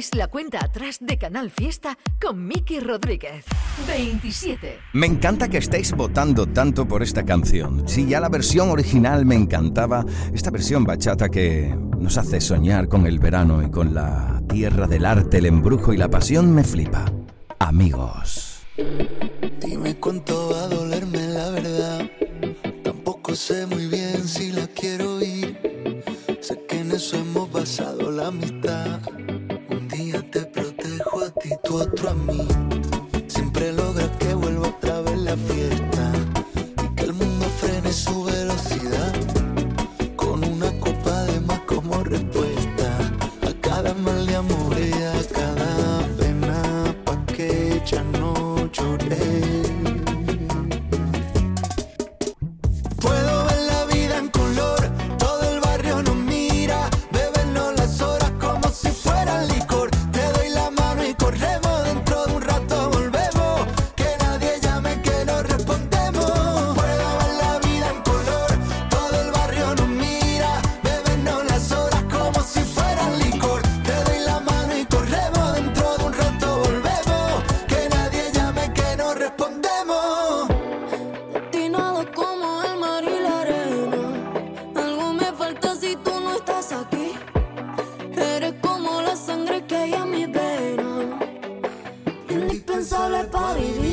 Es 0.00 0.14
la 0.14 0.28
cuenta 0.28 0.64
atrás 0.64 0.96
de 1.02 1.18
Canal 1.18 1.50
Fiesta 1.50 1.98
con 2.18 2.46
Miki 2.46 2.80
Rodríguez. 2.80 3.44
27. 3.86 4.78
Me 4.94 5.06
encanta 5.06 5.48
que 5.48 5.58
estéis 5.58 5.92
votando 5.92 6.46
tanto 6.46 6.88
por 6.88 7.02
esta 7.02 7.26
canción. 7.26 7.86
Si 7.86 8.06
ya 8.06 8.18
la 8.18 8.30
versión 8.30 8.70
original 8.70 9.26
me 9.26 9.34
encantaba, 9.34 10.06
esta 10.32 10.50
versión 10.50 10.84
bachata 10.84 11.28
que 11.28 11.76
nos 11.98 12.16
hace 12.16 12.40
soñar 12.40 12.88
con 12.88 13.06
el 13.06 13.18
verano 13.18 13.62
y 13.62 13.70
con 13.70 13.92
la 13.92 14.42
tierra 14.48 14.86
del 14.86 15.04
arte, 15.04 15.36
el 15.36 15.44
embrujo 15.44 15.92
y 15.92 15.98
la 15.98 16.08
pasión 16.08 16.50
me 16.50 16.64
flipa. 16.64 17.04
Amigos. 17.58 18.62
Dime 19.60 19.96
cuánto 19.96 20.50
va 20.50 20.62
a 20.62 20.68
dolerme 20.68 21.28
la 21.28 21.50
verdad. 21.50 22.10
Tampoco 22.82 23.36
sé 23.36 23.66
muy 23.66 23.86
bien 23.86 24.26
si 24.26 24.50
la 24.50 24.66
quiero 24.68 25.20
ir. 25.20 25.58
Sé 26.40 26.58
que 26.66 26.80
en 26.80 26.92
eso 26.92 27.18
hemos 27.18 27.52
basado 27.52 28.10
la 28.10 28.28
amistad. 28.28 28.99
Un 31.70 31.76
día 31.78 31.86
te 31.88 31.96
protejo 31.96 32.08
a 32.08 32.14
ti, 32.26 32.59
Indispensable 93.20 93.28
para 93.28 93.89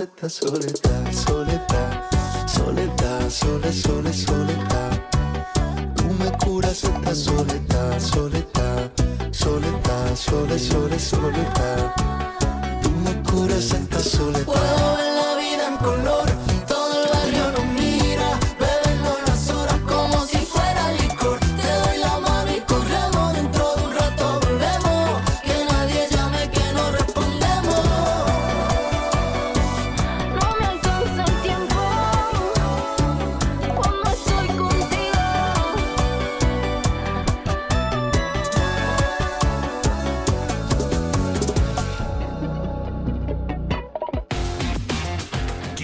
esta 0.00 0.28
soledad 0.28 1.12
soledad 1.12 1.37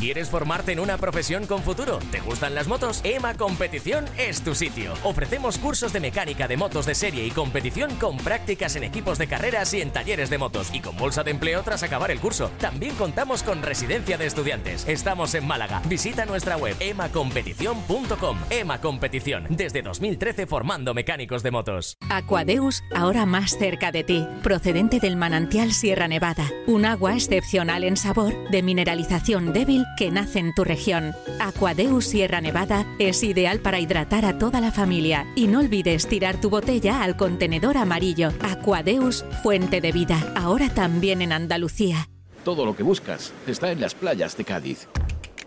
¿Quieres 0.00 0.30
formarte 0.30 0.72
en 0.72 0.80
una 0.80 0.96
profesión 0.96 1.46
con 1.46 1.62
futuro? 1.62 1.98
¿Te 2.10 2.20
gustan 2.20 2.54
las 2.54 2.68
motos? 2.68 3.02
EMA 3.04 3.34
Competición 3.34 4.06
es 4.16 4.40
tu 4.40 4.54
sitio. 4.54 4.94
Ofrecemos 5.04 5.58
cursos 5.58 5.92
de 5.92 6.00
mecánica 6.00 6.48
de 6.48 6.56
motos 6.56 6.86
de 6.86 6.94
serie 6.94 7.26
y 7.26 7.30
competición 7.30 7.94
con 7.96 8.16
prácticas 8.16 8.76
en 8.76 8.84
equipos 8.84 9.18
de 9.18 9.26
carreras 9.26 9.74
y 9.74 9.82
en 9.82 9.90
talleres 9.90 10.30
de 10.30 10.38
motos 10.38 10.70
y 10.72 10.80
con 10.80 10.96
bolsa 10.96 11.22
de 11.22 11.32
empleo 11.32 11.62
tras 11.64 11.82
acabar 11.82 12.10
el 12.10 12.18
curso. 12.18 12.50
También 12.58 12.94
contamos 12.94 13.42
con 13.42 13.60
residencia 13.60 14.16
de 14.16 14.24
estudiantes. 14.24 14.88
Estamos 14.88 15.34
en 15.34 15.46
Málaga. 15.46 15.82
Visita 15.84 16.24
nuestra 16.24 16.56
web 16.56 16.74
emacompetición.com. 16.80 18.38
EMA 18.48 18.80
Competición, 18.80 19.48
desde 19.50 19.82
2013 19.82 20.46
formando 20.46 20.94
mecánicos 20.94 21.42
de 21.42 21.50
motos. 21.50 21.98
Aquadeus, 22.08 22.82
ahora 22.94 23.26
más 23.26 23.50
cerca 23.58 23.92
de 23.92 24.02
ti, 24.04 24.26
procedente 24.42 24.98
del 24.98 25.16
manantial 25.16 25.74
Sierra 25.74 26.08
Nevada, 26.08 26.48
un 26.66 26.86
agua 26.86 27.12
excepcional 27.16 27.84
en 27.84 27.98
sabor, 27.98 28.32
de 28.48 28.62
mineralización 28.62 29.52
débil 29.52 29.84
que 29.96 30.10
nace 30.10 30.38
en 30.38 30.54
tu 30.54 30.64
región. 30.64 31.14
Aquadeus 31.40 32.06
Sierra 32.06 32.40
Nevada 32.40 32.86
es 32.98 33.22
ideal 33.22 33.60
para 33.60 33.80
hidratar 33.80 34.24
a 34.24 34.38
toda 34.38 34.60
la 34.60 34.72
familia 34.72 35.26
y 35.36 35.46
no 35.46 35.60
olvides 35.60 36.06
tirar 36.06 36.40
tu 36.40 36.50
botella 36.50 37.02
al 37.02 37.16
contenedor 37.16 37.76
amarillo. 37.76 38.32
Aquadeus, 38.40 39.24
fuente 39.42 39.80
de 39.80 39.92
vida, 39.92 40.32
ahora 40.36 40.68
también 40.72 41.22
en 41.22 41.32
Andalucía. 41.32 42.08
Todo 42.44 42.64
lo 42.64 42.74
que 42.74 42.82
buscas 42.82 43.32
está 43.46 43.70
en 43.70 43.80
las 43.80 43.94
playas 43.94 44.36
de 44.36 44.44
Cádiz. 44.44 44.88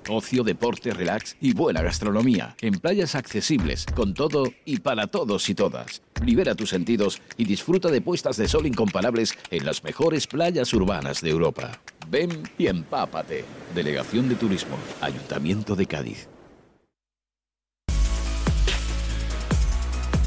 Ocio, 0.09 0.43
deporte, 0.43 0.91
relax 0.91 1.37
y 1.39 1.53
buena 1.53 1.81
gastronomía. 1.81 2.55
En 2.61 2.73
playas 2.73 3.15
accesibles, 3.15 3.85
con 3.95 4.13
todo 4.13 4.51
y 4.65 4.79
para 4.79 5.07
todos 5.07 5.47
y 5.49 5.55
todas. 5.55 6.01
Libera 6.23 6.55
tus 6.55 6.69
sentidos 6.69 7.21
y 7.37 7.45
disfruta 7.45 7.89
de 7.89 8.01
puestas 8.01 8.37
de 8.37 8.47
sol 8.47 8.65
incomparables 8.65 9.37
en 9.49 9.65
las 9.65 9.83
mejores 9.83 10.27
playas 10.27 10.73
urbanas 10.73 11.21
de 11.21 11.29
Europa. 11.29 11.79
Ven 12.13 12.43
y 12.59 12.67
empápate. 12.67 13.43
Delegación 13.73 14.29
de 14.29 14.35
Turismo, 14.35 14.77
Ayuntamiento 15.01 15.75
de 15.75 15.87
Cádiz. 15.87 16.27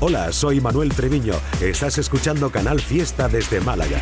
Hola, 0.00 0.32
soy 0.32 0.60
Manuel 0.60 0.92
Treviño. 0.92 1.34
Estás 1.62 1.98
escuchando 1.98 2.50
Canal 2.50 2.80
Fiesta 2.80 3.28
desde 3.28 3.60
Málaga. 3.60 4.00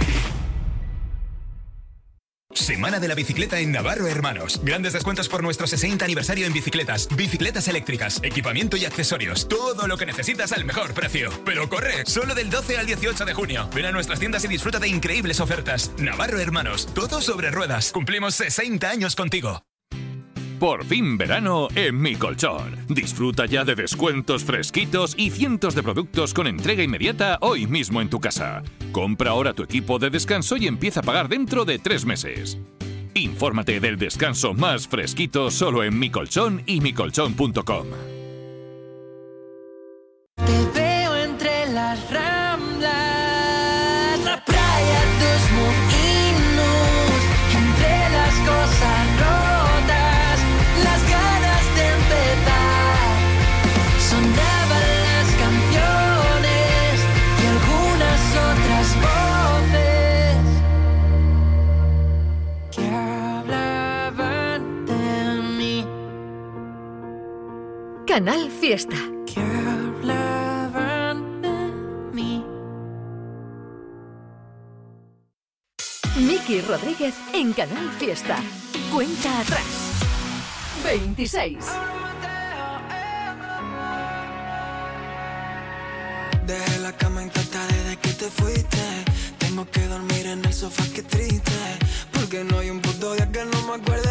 Semana 2.55 3.00
de 3.00 3.09
la 3.09 3.14
bicicleta 3.14 3.59
en 3.59 3.72
Navarro 3.72 4.07
Hermanos. 4.07 4.61
Grandes 4.62 4.92
descuentos 4.92 5.28
por 5.28 5.42
nuestro 5.42 5.66
60 5.66 6.05
aniversario 6.05 6.46
en 6.46 6.52
bicicletas, 6.52 7.09
bicicletas 7.14 7.68
eléctricas, 7.68 8.20
equipamiento 8.22 8.76
y 8.76 8.84
accesorios. 8.84 9.48
Todo 9.48 9.86
lo 9.86 9.98
que 9.98 10.07
necesitas 10.07 10.52
al 10.52 10.64
mejor 10.64 10.94
precio. 10.94 11.30
Pero 11.44 11.68
corre, 11.68 12.05
solo 12.07 12.34
del 12.34 12.50
12 12.50 12.78
al 12.78 12.86
18 12.86 13.24
de 13.24 13.34
junio. 13.34 13.68
Ven 13.74 13.86
a 13.86 13.92
nuestras 13.92 14.18
tiendas 14.18 14.44
y 14.44 14.48
disfruta 14.48 14.78
de 14.78 14.88
increíbles 14.88 15.40
ofertas. 15.40 15.90
Navarro 15.98 16.38
Hermanos, 16.38 16.88
todo 16.94 17.20
sobre 17.20 17.50
ruedas. 17.50 17.92
Cumplimos 17.92 18.34
60 18.36 18.88
años 18.88 19.16
contigo. 19.16 19.62
Por 20.64 20.82
fin 20.82 21.18
verano 21.18 21.68
en 21.74 22.00
Mi 22.00 22.16
Colchón. 22.16 22.74
Disfruta 22.88 23.44
ya 23.44 23.66
de 23.66 23.74
descuentos 23.74 24.44
fresquitos 24.44 25.14
y 25.14 25.28
cientos 25.28 25.74
de 25.74 25.82
productos 25.82 26.32
con 26.32 26.46
entrega 26.46 26.82
inmediata 26.82 27.36
hoy 27.42 27.66
mismo 27.66 28.00
en 28.00 28.08
tu 28.08 28.18
casa. 28.18 28.62
Compra 28.90 29.32
ahora 29.32 29.52
tu 29.52 29.62
equipo 29.62 29.98
de 29.98 30.08
descanso 30.08 30.56
y 30.56 30.66
empieza 30.66 31.00
a 31.00 31.02
pagar 31.02 31.28
dentro 31.28 31.66
de 31.66 31.78
tres 31.78 32.06
meses. 32.06 32.58
Infórmate 33.12 33.78
del 33.78 33.98
descanso 33.98 34.54
más 34.54 34.88
fresquito 34.88 35.50
solo 35.50 35.84
en 35.84 35.98
Mi 35.98 36.08
Colchón 36.08 36.62
y 36.64 36.80
micolchón.com. 36.80 38.23
Canal 68.14 68.48
Fiesta. 68.48 68.94
que. 69.26 69.40
Miki 76.20 76.60
Rodríguez 76.60 77.16
en 77.32 77.52
Canal 77.52 77.90
Fiesta. 77.98 78.36
Cuenta 78.92 79.40
atrás. 79.40 79.66
26. 80.84 81.58
Dejé 86.46 86.78
la 86.78 86.92
cama 86.92 87.20
intacta 87.20 87.66
desde 87.66 87.96
que 87.96 88.10
te 88.10 88.30
fuiste. 88.30 89.04
Tengo 89.38 89.68
que 89.72 89.88
dormir 89.88 90.26
en 90.26 90.44
el 90.44 90.54
sofá, 90.54 90.84
qué 90.94 91.02
triste. 91.02 91.50
Porque 92.12 92.44
no 92.44 92.60
hay 92.60 92.70
un 92.70 92.80
puto 92.80 93.14
día 93.14 93.28
que 93.32 93.44
no 93.44 93.60
me 93.66 93.74
acuerde 93.82 94.03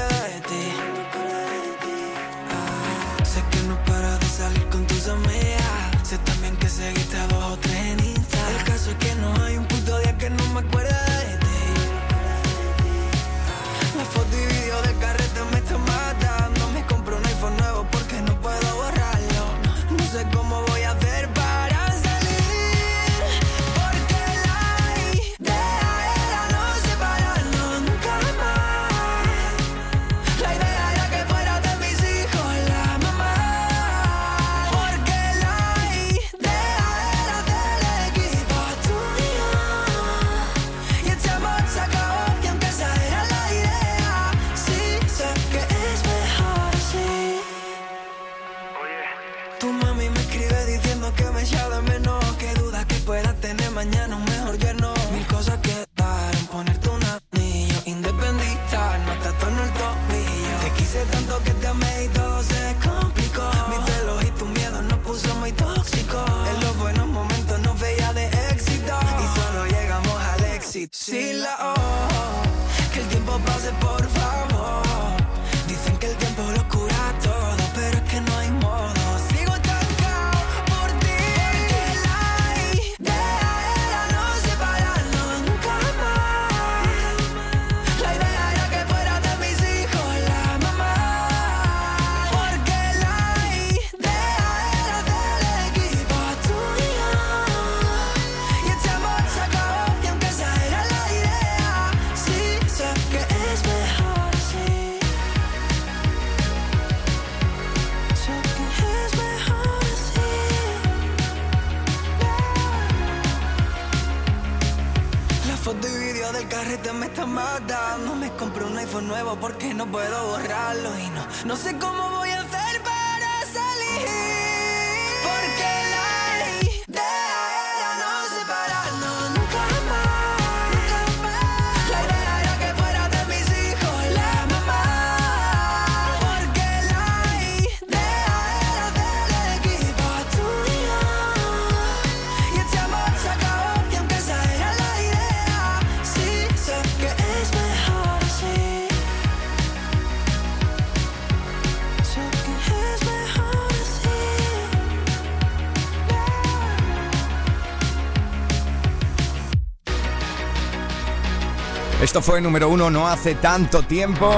Esto 162.04 162.22
fue 162.22 162.42
número 162.42 162.68
uno 162.68 162.90
no 162.90 163.08
hace 163.08 163.34
tanto 163.34 163.82
tiempo. 163.82 164.30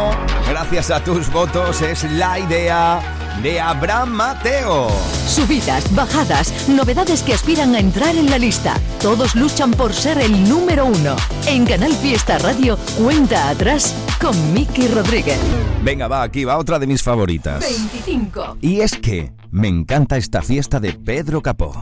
Gracias 0.48 0.92
a 0.92 1.04
tus 1.04 1.32
votos 1.32 1.82
es 1.82 2.04
la 2.12 2.38
idea 2.38 3.02
de 3.42 3.60
Abraham 3.60 4.12
Mateo. 4.12 4.88
Subidas, 5.28 5.84
bajadas, 5.96 6.70
novedades 6.70 7.24
que 7.24 7.34
aspiran 7.34 7.74
a 7.74 7.80
entrar 7.80 8.16
en 8.16 8.30
la 8.30 8.38
lista. 8.38 8.76
Todos 9.02 9.34
luchan 9.34 9.72
por 9.72 9.94
ser 9.94 10.20
el 10.20 10.48
número 10.48 10.86
uno. 10.86 11.16
En 11.48 11.66
Canal 11.66 11.94
Fiesta 11.94 12.38
Radio, 12.38 12.78
cuenta 13.00 13.50
atrás 13.50 13.96
con 14.22 14.54
Miki 14.54 14.88
Rodríguez. 14.88 15.40
Venga, 15.82 16.08
va, 16.08 16.22
aquí 16.22 16.46
va 16.46 16.60
otra 16.60 16.78
de 16.78 16.86
mis 16.86 17.02
favoritas. 17.02 17.62
25. 17.62 18.58
Y 18.62 18.82
es 18.82 18.92
que 18.92 19.34
me 19.50 19.70
encanta 19.70 20.18
esta 20.18 20.44
fiesta 20.44 20.80
de 20.80 20.94
Pedro 20.94 21.42
Capó. 21.42 21.82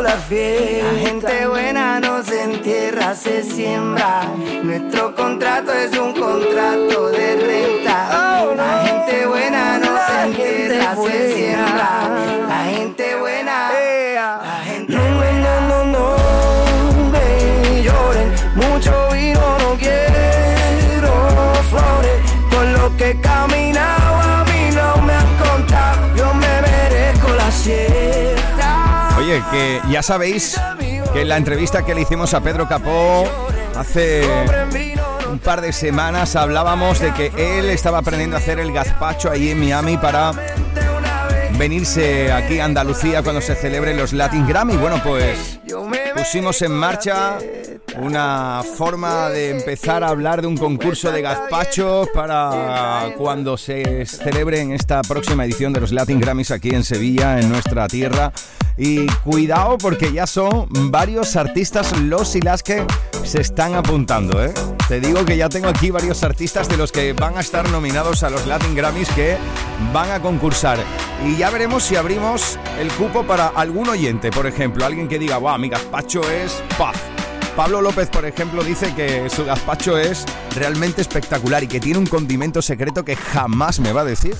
la 0.00 0.16
fiesta. 0.16 0.92
La 0.92 0.98
gente 0.98 1.46
buena 1.46 2.00
no 2.00 2.22
se 2.22 2.42
entierra, 2.42 3.14
se 3.14 3.42
siembra. 3.42 4.22
Nuestro 4.62 5.14
contrato 5.14 5.72
es 5.72 5.96
un 5.98 6.12
contrato 6.12 7.10
de 7.10 7.36
renta. 7.36 8.44
La 8.56 8.84
gente 8.84 9.26
buena 9.26 9.78
no 9.78 9.96
se 10.06 10.22
entierra, 10.28 10.96
se 10.96 11.34
siembra. 11.34 12.08
La 12.48 12.64
gente 12.74 13.16
buena. 13.16 13.70
La 14.14 14.60
gente 14.64 14.96
buena 14.96 15.60
no, 15.68 15.84
no, 15.84 16.16
no 16.96 17.10
me 17.10 17.82
lloren. 17.82 18.32
Mucho 18.54 19.08
vino 19.12 19.58
no 19.58 19.76
quiero 19.76 21.12
flores. 21.70 22.20
Con 22.50 22.72
lo 22.72 22.96
que 22.96 23.10
he 23.10 23.20
Que 29.50 29.80
ya 29.88 30.02
sabéis 30.02 30.60
que 31.12 31.22
en 31.22 31.28
la 31.28 31.38
entrevista 31.38 31.86
que 31.86 31.94
le 31.94 32.02
hicimos 32.02 32.34
a 32.34 32.42
Pedro 32.42 32.68
Capó 32.68 33.24
hace 33.76 34.22
un 35.30 35.38
par 35.38 35.62
de 35.62 35.72
semanas 35.72 36.36
hablábamos 36.36 37.00
de 37.00 37.14
que 37.14 37.32
él 37.36 37.70
estaba 37.70 37.98
aprendiendo 37.98 38.36
a 38.36 38.40
hacer 38.40 38.58
el 38.58 38.72
gazpacho 38.72 39.30
ahí 39.30 39.50
en 39.50 39.60
Miami 39.60 39.96
para 39.96 40.32
venirse 41.56 42.30
aquí 42.30 42.60
a 42.60 42.66
Andalucía 42.66 43.22
cuando 43.22 43.40
se 43.40 43.54
celebren 43.54 43.96
los 43.96 44.12
Latin 44.12 44.46
Grammy. 44.46 44.76
Bueno, 44.76 45.00
pues 45.02 45.60
pusimos 46.22 46.62
en 46.62 46.70
marcha 46.70 47.38
una 48.00 48.62
forma 48.76 49.28
de 49.30 49.50
empezar 49.50 50.04
a 50.04 50.08
hablar 50.08 50.40
de 50.40 50.46
un 50.46 50.56
concurso 50.56 51.10
de 51.10 51.20
gazpacho 51.20 52.06
para 52.14 53.12
cuando 53.18 53.56
se 53.56 54.06
celebre 54.06 54.60
en 54.60 54.70
esta 54.70 55.02
próxima 55.02 55.44
edición 55.44 55.72
de 55.72 55.80
los 55.80 55.90
Latin 55.90 56.20
Grammys 56.20 56.52
aquí 56.52 56.70
en 56.70 56.84
Sevilla, 56.84 57.40
en 57.40 57.50
nuestra 57.50 57.88
tierra. 57.88 58.32
Y 58.78 59.06
cuidado 59.24 59.78
porque 59.78 60.12
ya 60.12 60.28
son 60.28 60.68
varios 60.92 61.34
artistas 61.34 61.98
los 61.98 62.36
y 62.36 62.40
las 62.40 62.62
que 62.62 62.86
se 63.24 63.40
están 63.40 63.74
apuntando, 63.74 64.44
¿eh? 64.44 64.54
Te 64.92 65.00
digo 65.00 65.24
que 65.24 65.38
ya 65.38 65.48
tengo 65.48 65.68
aquí 65.68 65.90
varios 65.90 66.22
artistas 66.22 66.68
de 66.68 66.76
los 66.76 66.92
que 66.92 67.14
van 67.14 67.38
a 67.38 67.40
estar 67.40 67.66
nominados 67.70 68.22
a 68.24 68.28
los 68.28 68.46
Latin 68.46 68.74
Grammys 68.74 69.08
que 69.08 69.38
van 69.90 70.10
a 70.10 70.20
concursar. 70.20 70.84
Y 71.24 71.34
ya 71.34 71.48
veremos 71.48 71.82
si 71.82 71.96
abrimos 71.96 72.58
el 72.78 72.92
cupo 72.92 73.26
para 73.26 73.46
algún 73.46 73.88
oyente, 73.88 74.30
por 74.30 74.46
ejemplo, 74.46 74.84
alguien 74.84 75.08
que 75.08 75.18
diga, 75.18 75.38
wow, 75.38 75.58
mi 75.58 75.70
gazpacho 75.70 76.20
es 76.30 76.62
paz. 76.76 76.94
Pablo 77.56 77.80
López, 77.80 78.10
por 78.10 78.26
ejemplo, 78.26 78.62
dice 78.62 78.94
que 78.94 79.30
su 79.30 79.46
gazpacho 79.46 79.96
es 79.96 80.26
realmente 80.54 81.00
espectacular 81.00 81.64
y 81.64 81.68
que 81.68 81.80
tiene 81.80 81.98
un 81.98 82.06
condimento 82.06 82.60
secreto 82.60 83.02
que 83.02 83.16
jamás 83.16 83.80
me 83.80 83.94
va 83.94 84.02
a 84.02 84.04
decir. 84.04 84.36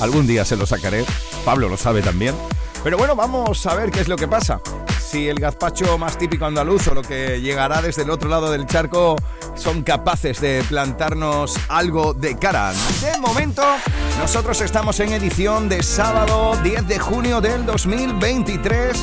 Algún 0.00 0.26
día 0.26 0.44
se 0.44 0.56
lo 0.56 0.66
sacaré. 0.66 1.04
Pablo 1.44 1.68
lo 1.68 1.76
sabe 1.76 2.02
también. 2.02 2.34
Pero 2.82 2.96
bueno, 2.96 3.14
vamos 3.14 3.66
a 3.66 3.74
ver 3.74 3.90
qué 3.90 4.00
es 4.00 4.08
lo 4.08 4.16
que 4.16 4.26
pasa. 4.26 4.60
Si 4.98 5.28
el 5.28 5.40
gazpacho 5.40 5.98
más 5.98 6.16
típico 6.16 6.46
andaluz 6.46 6.86
o 6.88 6.94
lo 6.94 7.02
que 7.02 7.40
llegará 7.40 7.82
desde 7.82 8.02
el 8.02 8.10
otro 8.10 8.28
lado 8.28 8.50
del 8.50 8.66
charco 8.66 9.16
son 9.54 9.82
capaces 9.82 10.40
de 10.40 10.64
plantarnos 10.68 11.56
algo 11.68 12.14
de 12.14 12.38
cara. 12.38 12.72
De 13.02 13.18
momento, 13.18 13.62
nosotros 14.18 14.60
estamos 14.60 14.98
en 15.00 15.12
edición 15.12 15.68
de 15.68 15.82
sábado 15.82 16.56
10 16.62 16.86
de 16.86 16.98
junio 16.98 17.40
del 17.40 17.66
2023 17.66 18.96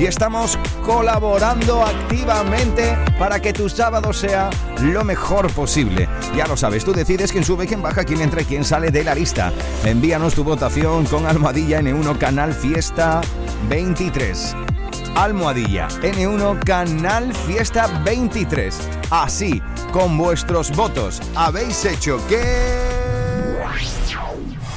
y 0.00 0.06
estamos 0.06 0.58
colaborando 0.86 1.84
activamente 1.84 2.96
para 3.18 3.38
que 3.38 3.52
tu 3.52 3.68
sábado 3.68 4.14
sea 4.14 4.48
lo 4.80 5.04
mejor 5.04 5.52
posible. 5.52 6.08
Ya 6.34 6.46
lo 6.46 6.56
sabes, 6.56 6.86
tú 6.86 6.92
decides 6.92 7.30
quién 7.30 7.44
sube, 7.44 7.66
quién 7.66 7.82
baja, 7.82 8.04
quién 8.04 8.22
entra 8.22 8.40
y 8.40 8.46
quién 8.46 8.64
sale 8.64 8.90
de 8.90 9.04
la 9.04 9.14
lista. 9.14 9.52
Envíanos 9.84 10.34
tu 10.34 10.42
votación 10.42 11.04
con 11.04 11.26
Almohadilla 11.26 11.82
N1 11.82 12.16
Canal 12.16 12.54
Fiesta 12.54 13.20
23. 13.68 14.56
Almohadilla 15.16 15.88
N1 15.88 16.64
Canal 16.64 17.34
Fiesta 17.34 17.86
23. 18.02 18.78
Así, 19.10 19.60
con 19.92 20.16
vuestros 20.16 20.74
votos, 20.74 21.20
habéis 21.34 21.84
hecho 21.84 22.18
que... 22.26 22.88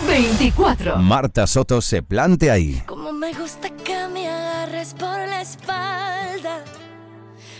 24. 0.06 0.98
Marta 0.98 1.48
Soto 1.48 1.82
se 1.82 2.04
plante 2.04 2.52
ahí. 2.52 2.84
Me 3.24 3.32
gusta 3.32 3.70
que 3.70 4.06
me 4.10 4.28
agarres 4.28 4.94
por 4.94 5.18
la 5.18 5.40
espalda. 5.40 6.62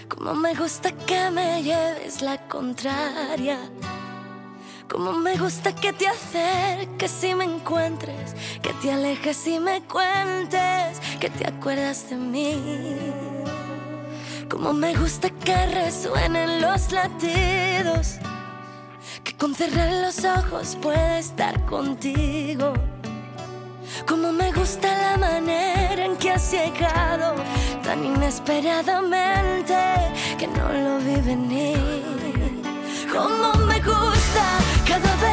Como 0.10 0.34
me 0.34 0.54
gusta 0.56 0.92
que 0.92 1.32
me 1.32 1.64
lleves 1.64 2.22
la 2.22 2.38
contraria. 2.50 3.58
Como 4.92 5.14
me 5.14 5.38
gusta 5.38 5.74
que 5.74 5.94
te 5.94 6.06
acerques 6.06 7.24
y 7.24 7.34
me 7.34 7.46
encuentres. 7.46 8.36
Que 8.62 8.74
te 8.74 8.92
alejes 8.92 9.48
y 9.48 9.58
me 9.62 9.82
cuentes. 9.84 11.00
Que 11.22 11.30
te 11.30 11.48
acuerdas 11.48 12.10
de 12.10 12.18
mí. 12.18 12.98
Como 14.50 14.74
me 14.74 14.94
gusta 14.96 15.30
que 15.30 15.66
resuenen 15.68 16.60
los 16.60 16.92
latidos. 16.92 18.18
Que 19.24 19.38
con 19.38 19.56
cerrar 19.56 19.94
los 19.94 20.26
ojos 20.26 20.78
pueda 20.82 21.20
estar 21.20 21.66
contigo. 21.66 22.74
Como 24.08 24.32
me 24.32 24.52
gusta 24.52 24.88
la 24.98 25.18
manera 25.18 26.06
en 26.06 26.16
que 26.18 26.32
has 26.32 26.52
llegado 26.52 27.36
tan 27.84 28.04
inesperadamente 28.04 29.78
que 30.38 30.48
no 30.48 30.72
lo 30.72 30.98
vi 31.00 31.16
venir. 31.22 32.62
Como 33.12 33.54
me 33.66 33.80
gusta 33.80 34.44
cada 34.88 35.16
beso 35.18 35.33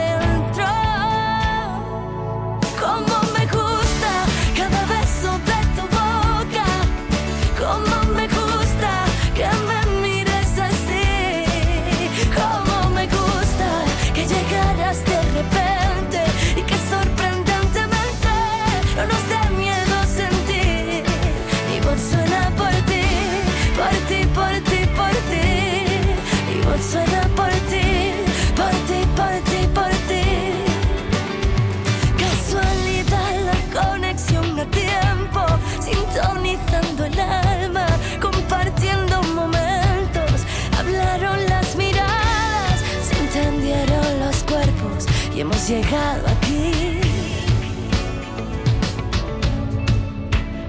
llegado 45.71 46.27
aquí. 46.27 46.99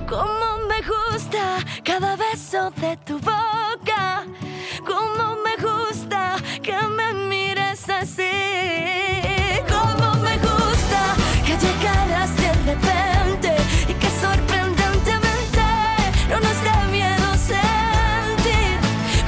Como 0.08 0.48
me 0.70 0.80
gusta 0.94 1.44
cada 1.82 2.14
beso 2.14 2.70
de 2.82 2.96
tu 2.98 3.18
boca, 3.18 4.24
como 4.86 5.24
me 5.46 5.54
gusta 5.68 6.36
que 6.62 6.76
me 6.98 7.08
mires 7.30 7.88
así. 7.88 8.36
Como 9.74 10.06
me 10.26 10.36
gusta 10.48 11.00
que 11.46 11.54
llegaras 11.64 12.30
de 12.36 12.50
repente 12.70 13.50
y 13.90 13.94
que 13.94 14.08
sorprendentemente 14.24 15.66
no 16.30 16.38
nos 16.46 16.58
dé 16.66 16.76
miedo 16.96 17.28
sentir. 17.52 18.74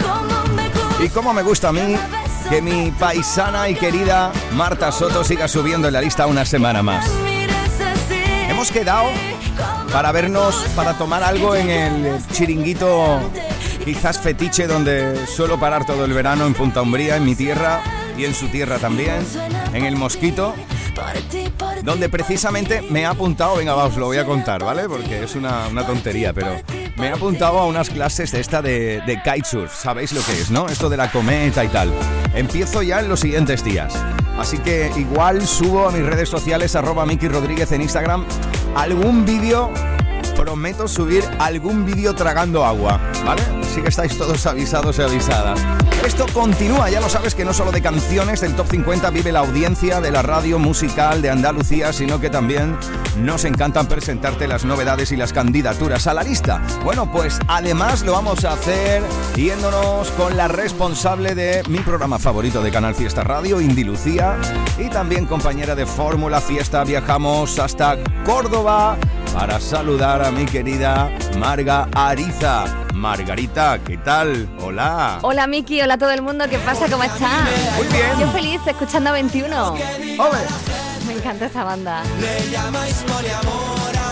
Como 0.06 0.36
me 0.54 0.68
gusta. 0.68 1.04
Y 1.04 1.08
cómo 1.08 1.34
me 1.34 1.42
gusta 1.42 1.70
a 1.70 1.72
mí 1.72 2.23
que 2.48 2.62
mi 2.62 2.90
paisana 2.90 3.68
y 3.68 3.74
querida 3.74 4.32
Marta 4.54 4.92
Soto 4.92 5.24
siga 5.24 5.48
subiendo 5.48 5.88
en 5.88 5.94
la 5.94 6.00
lista 6.00 6.26
una 6.26 6.44
semana 6.44 6.82
más. 6.82 7.10
Hemos 8.48 8.70
quedado 8.70 9.08
para 9.92 10.12
vernos, 10.12 10.54
para 10.76 10.94
tomar 10.94 11.22
algo 11.22 11.54
en 11.54 11.70
el 11.70 12.26
chiringuito 12.32 13.20
quizás 13.84 14.18
fetiche 14.18 14.66
donde 14.66 15.26
suelo 15.26 15.58
parar 15.58 15.84
todo 15.84 16.04
el 16.04 16.12
verano 16.12 16.46
en 16.46 16.54
Punta 16.54 16.82
Umbría, 16.82 17.16
en 17.16 17.24
mi 17.24 17.34
tierra 17.34 17.82
y 18.16 18.24
en 18.24 18.34
su 18.34 18.48
tierra 18.48 18.78
también, 18.78 19.26
en 19.72 19.84
el 19.84 19.96
Mosquito, 19.96 20.54
donde 21.82 22.08
precisamente 22.08 22.82
me 22.82 23.02
he 23.02 23.06
apuntado, 23.06 23.56
venga, 23.56 23.74
va, 23.74 23.84
os 23.84 23.96
lo 23.96 24.06
voy 24.06 24.18
a 24.18 24.24
contar, 24.24 24.64
¿vale? 24.64 24.88
Porque 24.88 25.24
es 25.24 25.34
una, 25.34 25.68
una 25.68 25.86
tontería, 25.86 26.32
pero 26.32 26.56
me 26.96 27.08
he 27.08 27.10
apuntado 27.10 27.58
a 27.58 27.66
unas 27.66 27.90
clases 27.90 28.30
de 28.32 28.40
esta 28.40 28.62
de, 28.62 29.02
kitesurf, 29.24 29.74
sabéis 29.74 30.12
lo 30.12 30.22
que 30.22 30.32
es, 30.32 30.50
¿no? 30.50 30.68
Esto 30.68 30.88
de 30.88 30.96
la 30.96 31.10
cometa 31.10 31.64
y 31.64 31.68
tal. 31.68 31.92
Empiezo 32.34 32.82
ya 32.82 33.00
en 33.00 33.08
los 33.08 33.20
siguientes 33.20 33.64
días. 33.64 33.94
Así 34.38 34.58
que 34.58 34.90
igual 34.96 35.46
subo 35.46 35.88
a 35.88 35.92
mis 35.92 36.04
redes 36.04 36.28
sociales, 36.28 36.74
arroba 36.76 37.06
Miki 37.06 37.28
Rodríguez 37.28 37.72
en 37.72 37.82
Instagram, 37.82 38.24
algún 38.74 39.24
vídeo, 39.24 39.70
prometo 40.44 40.86
subir 40.86 41.24
algún 41.38 41.86
vídeo 41.86 42.14
tragando 42.14 42.66
agua, 42.66 43.00
¿vale? 43.24 43.40
Así 43.62 43.80
que 43.80 43.88
estáis 43.88 44.18
todos 44.18 44.44
avisados 44.44 44.98
y 44.98 45.02
avisadas. 45.02 45.58
Esto 46.04 46.26
continúa, 46.34 46.90
ya 46.90 47.00
lo 47.00 47.08
sabes 47.08 47.34
que 47.34 47.46
no 47.46 47.54
solo 47.54 47.72
de 47.72 47.80
canciones 47.80 48.42
del 48.42 48.54
Top 48.54 48.66
50 48.68 49.08
vive 49.08 49.32
la 49.32 49.38
audiencia 49.38 50.02
de 50.02 50.10
la 50.10 50.20
radio 50.20 50.58
musical 50.58 51.22
de 51.22 51.30
Andalucía, 51.30 51.94
sino 51.94 52.20
que 52.20 52.28
también 52.28 52.76
nos 53.16 53.46
encantan 53.46 53.86
presentarte 53.86 54.46
las 54.46 54.66
novedades 54.66 55.12
y 55.12 55.16
las 55.16 55.32
candidaturas 55.32 56.06
a 56.06 56.12
la 56.12 56.22
lista. 56.22 56.60
Bueno, 56.84 57.10
pues 57.10 57.38
además 57.48 58.02
lo 58.02 58.12
vamos 58.12 58.44
a 58.44 58.52
hacer 58.52 59.02
yéndonos 59.34 60.10
con 60.10 60.36
la 60.36 60.46
responsable 60.46 61.34
de 61.34 61.62
mi 61.70 61.78
programa 61.78 62.18
favorito 62.18 62.60
de 62.60 62.70
Canal 62.70 62.94
Fiesta 62.94 63.24
Radio, 63.24 63.62
Indy 63.62 63.84
Lucía, 63.84 64.36
y 64.76 64.90
también 64.90 65.24
compañera 65.24 65.74
de 65.74 65.86
Fórmula 65.86 66.42
Fiesta. 66.42 66.84
Viajamos 66.84 67.58
hasta 67.58 67.96
Córdoba 68.26 68.98
para 69.32 69.60
saludar 69.60 70.24
a 70.24 70.30
mi 70.30 70.44
querida 70.46 71.10
Marga 71.38 71.88
Ariza. 71.94 72.64
Margarita, 72.94 73.78
¿qué 73.84 73.96
tal? 73.98 74.48
Hola. 74.60 75.18
Hola 75.22 75.46
Miki, 75.46 75.80
hola 75.82 75.94
a 75.94 75.98
todo 75.98 76.10
el 76.10 76.22
mundo, 76.22 76.44
¿qué 76.48 76.58
pasa? 76.58 76.86
¿Cómo 76.90 77.02
estás? 77.02 77.42
Muy 77.76 77.86
bien. 77.88 78.18
Yo 78.20 78.28
feliz 78.30 78.60
escuchando 78.66 79.10
a 79.10 79.12
21. 79.14 79.72
¡Ole! 79.72 80.38
Me 81.06 81.14
encanta 81.14 81.46
esta 81.46 81.64
banda. 81.64 82.02
Le 82.20 82.50
llamáis 82.50 83.04
poliamor 83.06 84.03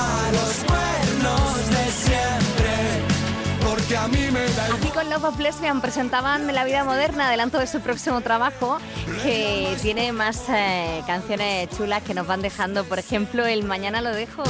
porque 3.93 3.97
a 3.97 4.09
mí 4.09 4.31
me 4.31 4.47
da 4.55 4.75
Aquí 4.75 4.89
con 4.89 5.11
Love 5.11 5.25
of 5.25 5.39
Lesbian 5.39 5.81
presentaban 5.81 6.47
La 6.55 6.65
vida 6.65 6.85
moderna, 6.85 7.29
adelanto 7.29 7.59
de 7.59 7.67
su 7.67 7.81
próximo 7.81 8.21
trabajo, 8.21 8.79
que 9.23 9.77
tiene 9.83 10.13
más 10.13 10.45
eh, 10.49 11.03
canciones 11.07 11.69
chulas 11.77 12.03
que 12.03 12.15
nos 12.15 12.27
van 12.27 12.43
dejando. 12.43 12.85
Por 12.85 12.99
ejemplo, 12.99 13.45
el 13.45 13.65
Mañana 13.65 14.01
lo 14.01 14.11
dejo. 14.11 14.43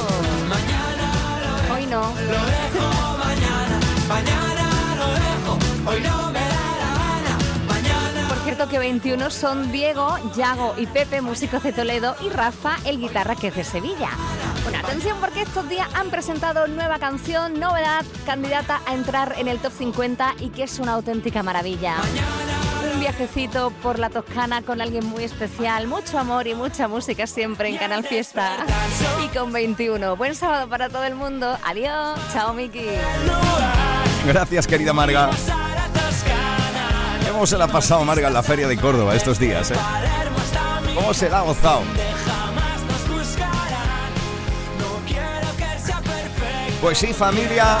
Hoy 1.73 1.85
no. 1.87 2.13
mañana 4.07 4.95
lo 4.97 5.07
dejo, 5.07 5.59
hoy 5.89 6.01
no 6.01 6.31
me 6.31 6.39
mañana 7.67 8.29
cierto 8.43 8.67
que 8.69 8.79
21 8.79 9.29
son 9.29 9.71
Diego, 9.71 10.17
Yago 10.35 10.75
y 10.77 10.85
Pepe, 10.87 11.21
músicos 11.21 11.63
de 11.63 11.73
Toledo, 11.73 12.15
y 12.21 12.29
Rafa, 12.29 12.77
el 12.85 12.99
guitarra 12.99 13.35
que 13.35 13.47
es 13.47 13.55
de 13.55 13.63
Sevilla. 13.63 14.09
Bueno, 14.63 14.79
atención 14.79 15.17
porque 15.19 15.41
estos 15.41 15.67
días 15.67 15.87
han 15.93 16.09
presentado 16.09 16.67
nueva 16.67 16.97
canción, 16.97 17.59
novedad, 17.59 18.05
candidata 18.25 18.81
a 18.85 18.93
entrar 18.93 19.35
en 19.37 19.47
el 19.47 19.59
top 19.59 19.73
50 19.77 20.35
y 20.39 20.49
que 20.49 20.63
es 20.63 20.79
una 20.79 20.93
auténtica 20.93 21.43
maravilla. 21.43 21.97
Un 22.93 22.99
viajecito 22.99 23.71
por 23.81 23.99
la 23.99 24.09
Toscana 24.09 24.61
con 24.61 24.79
alguien 24.79 25.05
muy 25.05 25.23
especial, 25.23 25.87
mucho 25.87 26.17
amor 26.17 26.47
y 26.47 26.55
mucha 26.55 26.87
música 26.87 27.27
siempre 27.27 27.69
en 27.69 27.77
Canal 27.77 28.03
Fiesta. 28.03 28.57
Y 29.25 29.27
con 29.35 29.51
21. 29.51 30.15
Buen 30.15 30.35
sábado 30.35 30.69
para 30.69 30.89
todo 30.89 31.03
el 31.03 31.15
mundo. 31.15 31.57
Adiós. 31.65 32.17
Chao, 32.31 32.53
Miki. 32.53 32.85
Gracias, 34.25 34.67
querida 34.67 34.93
Marga. 34.93 35.29
¿Cómo 37.31 37.47
se 37.47 37.57
la 37.57 37.65
ha 37.65 37.67
pasado 37.67 38.05
Marga 38.05 38.27
en 38.27 38.33
la 38.33 38.43
feria 38.43 38.67
de 38.67 38.77
Córdoba 38.77 39.15
estos 39.15 39.39
días, 39.39 39.71
eh? 39.71 39.75
¿Cómo 40.95 41.13
se 41.13 41.29
la 41.29 41.39
ha 41.39 41.41
gozado? 41.41 41.81
Pues 46.83 46.97
sí, 46.97 47.13
familia, 47.13 47.77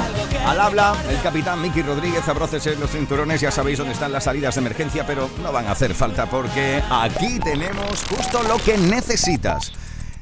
al 0.47 0.61
habla 0.61 0.95
el 1.09 1.21
capitán 1.21 1.61
Miki 1.61 1.81
Rodríguez, 1.81 2.25
abrócese 2.29 2.77
los 2.77 2.89
cinturones, 2.89 3.41
ya 3.41 3.51
sabéis 3.51 3.77
dónde 3.77 3.91
están 3.91 4.13
las 4.13 4.23
salidas 4.23 4.55
de 4.55 4.61
emergencia, 4.61 5.05
pero 5.05 5.29
no 5.41 5.51
van 5.51 5.67
a 5.67 5.71
hacer 5.71 5.93
falta 5.93 6.25
porque 6.25 6.81
aquí 6.89 7.37
tenemos 7.39 8.01
justo 8.05 8.41
lo 8.43 8.55
que 8.59 8.77
necesitas. 8.77 9.73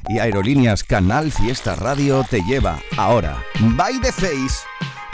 Y 0.08 0.18
Aerolíneas 0.18 0.82
Canal 0.82 1.30
Fiesta 1.30 1.76
Radio 1.76 2.26
te 2.28 2.42
lleva 2.42 2.80
ahora, 2.96 3.44
by 3.60 4.00
the 4.00 4.10
face, 4.10 4.66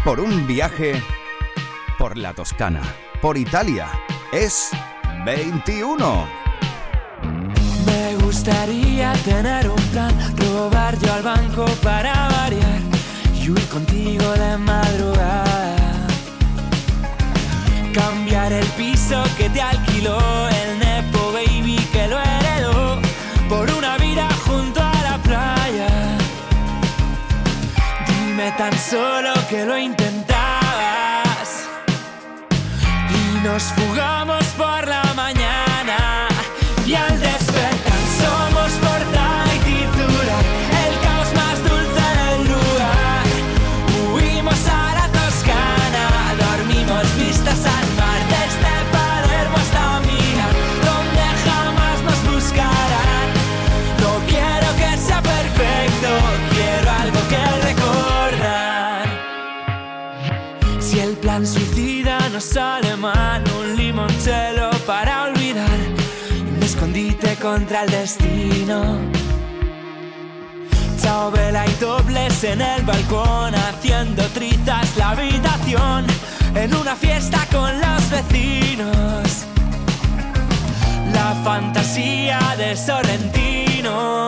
por 0.03 0.19
un 0.19 0.47
viaje 0.47 1.03
por 1.99 2.17
la 2.17 2.33
Toscana, 2.33 2.81
por 3.21 3.37
Italia. 3.37 3.87
Es 4.33 4.71
21. 5.27 6.27
Me 7.85 8.17
gustaría 8.25 9.13
tener 9.25 9.69
un 9.69 9.83
plan, 9.91 10.15
robar 10.39 10.99
yo 10.99 11.13
al 11.13 11.23
banco 11.23 11.67
para 11.83 12.28
y 13.49 13.51
huir 13.51 13.69
contigo 13.69 14.33
de 14.33 14.59
madrugada. 14.59 15.77
Cambiar 17.95 18.53
el 18.53 18.67
piso 18.81 19.23
que 19.37 19.49
te 19.49 19.61
alquiló 19.61 20.19
el 20.49 20.79
Nepo 20.79 21.33
Baby 21.33 21.79
que 21.93 22.09
lo 22.09 22.19
heredó 22.21 23.01
por 23.49 23.71
una 23.71 23.97
vida 23.97 24.29
junto 24.47 24.81
a 24.81 24.95
la 25.03 25.19
playa. 25.19 25.89
Dime 28.07 28.53
tan 28.59 28.77
solo 28.79 29.33
que 29.49 29.65
lo 29.65 29.79
intentabas 29.79 31.49
y 33.11 33.47
nos 33.47 33.63
fugamos 33.63 34.48
plan 61.21 61.47
suicida 61.47 62.19
no 62.33 62.41
sale 62.41 62.97
mal, 62.97 63.43
un 63.61 63.77
limoncello 63.77 64.71
para 64.87 65.25
olvidar, 65.25 65.79
un 66.57 66.63
escondite 66.63 67.37
contra 67.37 67.85
el 67.85 67.91
destino. 67.91 68.99
Chao 71.03 71.31
vela 71.31 71.67
y 71.67 71.75
dobles 71.75 72.43
en 72.45 72.61
el 72.61 72.83
balcón, 72.85 73.55
haciendo 73.55 74.23
trizas 74.29 74.97
la 74.97 75.11
habitación, 75.11 76.07
en 76.55 76.75
una 76.75 76.97
fiesta 76.97 77.47
con 77.53 77.71
los 77.81 78.11
vecinos. 78.11 79.45
La 81.13 81.35
fantasía 81.45 82.39
de 82.57 82.77
Sorrentino 82.77 84.28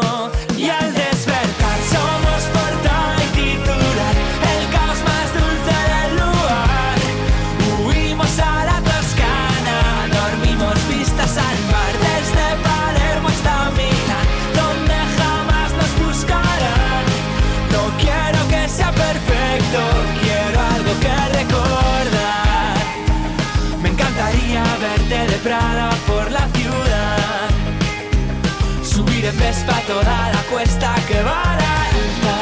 Vespa 29.51 29.83
toda 29.85 30.31
la 30.33 30.43
cuesta 30.49 30.95
que 31.09 31.21
va 31.25 31.43
alta. 31.43 32.37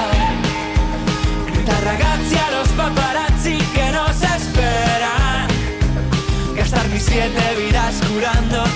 Gritar 1.47 1.83
ragazzi 1.83 2.37
a 2.37 2.51
los 2.51 2.69
paparazzi 2.81 3.57
que 3.75 3.91
nos 3.93 4.17
esperan. 4.37 5.49
Gastar 6.55 6.87
mis 6.91 7.05
siete 7.05 7.45
vidas 7.57 7.95
curando 8.13 8.68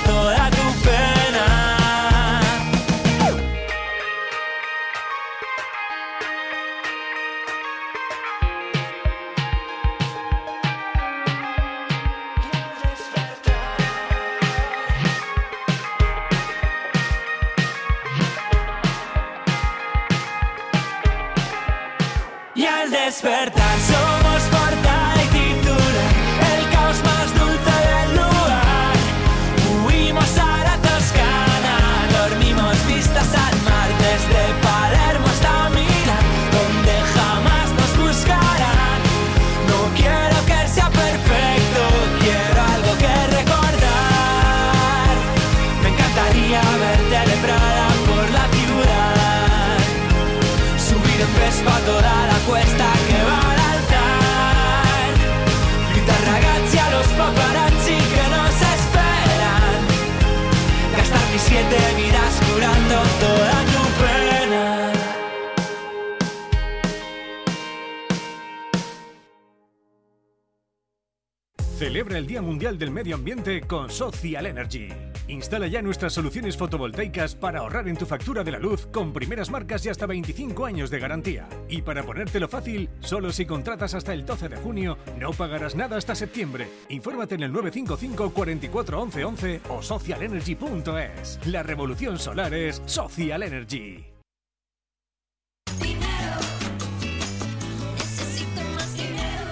El 72.17 72.27
Día 72.27 72.43
Mundial 72.43 72.79
del 72.79 72.91
Medio 72.91 73.15
Ambiente 73.15 73.63
con 73.63 73.89
Social 73.91 74.47
Energy. 74.47 74.89
Instala 75.29 75.67
ya 75.67 75.81
nuestras 75.81 76.13
soluciones 76.13 76.57
fotovoltaicas 76.57 77.35
para 77.35 77.61
ahorrar 77.61 77.89
en 77.89 77.97
tu 77.97 78.07
factura 78.07 78.45
de 78.45 78.51
la 78.53 78.59
luz 78.59 78.87
con 78.87 79.13
primeras 79.13 79.51
marcas 79.51 79.87
y 79.87 79.89
hasta 79.89 80.07
25 80.07 80.67
años 80.67 80.91
de 80.91 80.99
garantía. 80.99 81.49
Y 81.69 81.83
para 81.83 82.03
ponértelo 82.03 82.49
fácil, 82.49 82.91
solo 83.01 83.33
si 83.33 83.47
contratas 83.47 83.95
hasta 83.95 84.13
el 84.13 84.27
12 84.27 84.49
de 84.51 84.57
junio, 84.57 84.99
no 85.19 85.33
pagarás 85.33 85.75
nada 85.75 85.97
hasta 85.97 86.15
septiembre. 86.15 86.69
Infórmate 86.89 87.37
en 87.37 87.45
el 87.45 87.53
955 87.53 88.35
44 88.35 89.01
11 89.01 89.25
11 89.25 89.61
o 89.71 89.83
socialenergy.es. 89.83 91.41
La 91.47 91.63
revolución 91.63 92.19
solar 92.19 92.53
es 92.53 92.83
Social 92.85 93.43
Energy. 93.43 94.12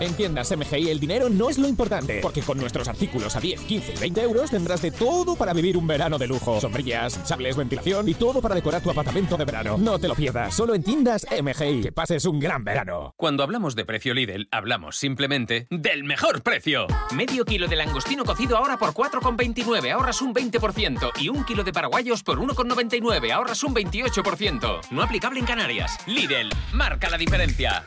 En 0.01 0.15
tiendas 0.15 0.51
MGI 0.57 0.89
el 0.89 0.99
dinero 0.99 1.29
no 1.29 1.51
es 1.51 1.59
lo 1.59 1.69
importante, 1.69 2.21
porque 2.23 2.41
con 2.41 2.57
nuestros 2.57 2.89
artículos 2.89 3.37
a 3.37 3.41
10, 3.41 3.61
15 3.61 3.93
y 3.97 3.99
20 3.99 4.23
euros 4.23 4.51
tendrás 4.51 4.81
de 4.81 4.91
todo 4.91 5.37
para 5.37 5.53
vivir 5.53 5.77
un 5.77 5.87
verano 5.87 6.17
de 6.17 6.27
lujo. 6.27 6.59
Sombrillas, 6.59 7.21
sables, 7.25 7.55
ventilación 7.55 8.09
y 8.09 8.15
todo 8.15 8.41
para 8.41 8.55
decorar 8.55 8.83
tu 8.83 8.91
apartamento 8.91 9.37
de 9.37 9.45
verano. 9.45 9.77
No 9.77 9.99
te 9.99 10.09
lo 10.09 10.15
pierdas, 10.15 10.55
solo 10.55 10.75
en 10.75 10.83
tiendas 10.83 11.27
MGI. 11.31 11.83
Que 11.83 11.93
pases 11.93 12.25
un 12.25 12.41
gran 12.41 12.65
verano. 12.65 13.13
Cuando 13.19 13.43
hablamos 13.43 13.77
de 13.77 13.85
precio 13.85 14.15
Lidl, 14.15 14.49
hablamos 14.51 14.97
simplemente 14.97 15.67
del 15.71 16.05
mejor 16.05 16.43
precio. 16.43 16.87
Medio 17.15 17.45
kilo 17.45 17.69
de 17.69 17.77
langostino 17.77 18.25
cocido 18.25 18.57
ahora 18.57 18.79
por 18.79 18.95
4,29, 18.95 19.93
ahorras 19.93 20.23
un 20.23 20.35
20%. 20.35 21.11
Y 21.21 21.29
un 21.29 21.45
kilo 21.45 21.63
de 21.63 21.75
paraguayos 21.75 22.23
por 22.23 22.39
1,99, 22.39 23.33
ahorras 23.33 23.63
un 23.65 23.75
28%. 23.75 24.81
No 24.93 25.03
aplicable 25.03 25.41
en 25.41 25.47
Canarias. 25.47 25.99
Lidl, 26.07 26.49
marca 26.73 27.11
la 27.11 27.19
diferencia. 27.19 27.87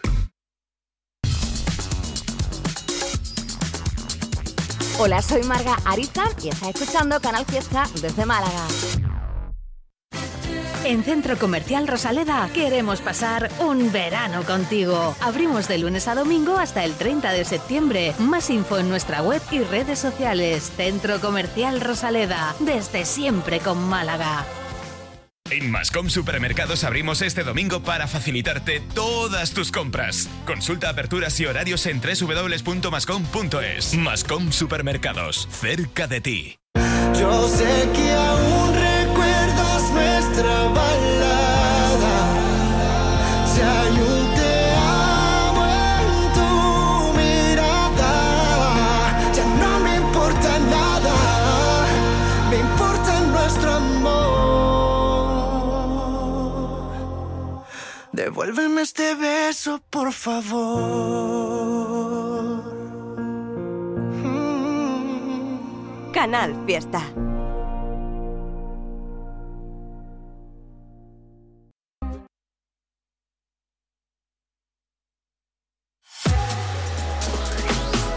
Hola, 4.99 5.23
soy 5.23 5.41
Marga 5.43 5.75
Ariza 5.85 6.23
y 6.43 6.49
estás 6.49 6.69
escuchando 6.69 7.19
Canal 7.19 7.45
Fiesta 7.45 7.85
desde 7.99 8.25
Málaga. 8.25 8.67
En 10.85 11.03
Centro 11.03 11.37
Comercial 11.39 11.87
Rosaleda 11.87 12.47
queremos 12.53 13.01
pasar 13.01 13.49
un 13.59 13.91
verano 13.91 14.43
contigo. 14.43 15.15
Abrimos 15.21 15.67
de 15.67 15.79
lunes 15.79 16.07
a 16.07 16.13
domingo 16.13 16.57
hasta 16.57 16.83
el 16.83 16.93
30 16.93 17.31
de 17.31 17.43
septiembre. 17.43 18.13
Más 18.19 18.49
info 18.51 18.77
en 18.77 18.89
nuestra 18.89 19.23
web 19.23 19.41
y 19.49 19.59
redes 19.59 19.97
sociales. 19.97 20.71
Centro 20.75 21.19
Comercial 21.19 21.81
Rosaleda, 21.81 22.53
desde 22.59 23.05
siempre 23.05 23.61
con 23.61 23.81
Málaga. 23.89 24.45
En 25.53 25.69
Mascom 25.69 26.09
Supermercados 26.09 26.83
abrimos 26.83 27.21
este 27.21 27.43
domingo 27.43 27.83
para 27.83 28.07
facilitarte 28.07 28.79
todas 28.95 29.51
tus 29.51 29.71
compras. 29.71 30.27
Consulta 30.47 30.89
aperturas 30.89 31.39
y 31.39 31.45
horarios 31.45 31.85
en 31.85 32.01
www.mascom.es. 32.01 33.93
Mascom 33.93 34.51
Supermercados, 34.51 35.47
cerca 35.51 36.07
de 36.07 36.21
ti. 36.21 36.57
Yo 37.19 37.47
sé 37.49 37.87
que 37.93 38.11
aún 38.13 38.73
recuerdas 38.73 39.91
nuestra 39.91 40.69
Devuélveme 58.33 58.81
este 58.81 59.13
beso, 59.13 59.79
por 59.91 60.11
favor. 60.11 60.63
Canal 66.11 66.55
Fiesta. 66.65 66.99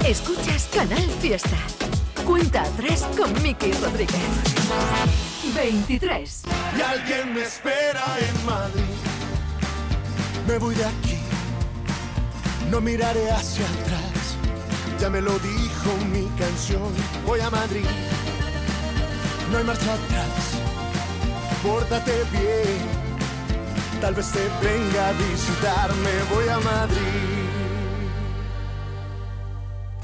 Escuchas 0.08 0.70
Canal 0.72 1.10
Fiesta. 1.20 1.58
Cuenta 2.24 2.62
atrás 2.62 3.06
con 3.18 3.30
Miki 3.42 3.70
Rodríguez. 3.72 4.16
23. 5.54 6.42
Y 6.74 6.80
alguien 6.80 7.34
me 7.34 7.42
espera 7.42 8.02
en 8.18 8.46
Madrid. 8.46 9.15
Me 10.46 10.58
voy 10.58 10.74
de 10.76 10.84
aquí, 10.84 11.18
no 12.70 12.80
miraré 12.80 13.30
hacia 13.30 13.66
atrás. 13.66 14.36
Ya 15.00 15.10
me 15.10 15.20
lo 15.20 15.38
dijo 15.40 15.90
mi 16.12 16.26
canción. 16.38 16.92
Voy 17.26 17.40
a 17.40 17.50
Madrid, 17.50 17.84
no 19.50 19.58
hay 19.58 19.64
marcha 19.64 19.92
atrás. 19.92 20.28
Pórtate 21.62 22.12
bien, 22.30 22.78
tal 24.00 24.14
vez 24.14 24.30
te 24.30 24.48
venga 24.64 25.08
a 25.08 25.12
visitarme. 25.12 26.10
Voy 26.32 26.48
a 26.48 26.58
Madrid. 26.60 27.36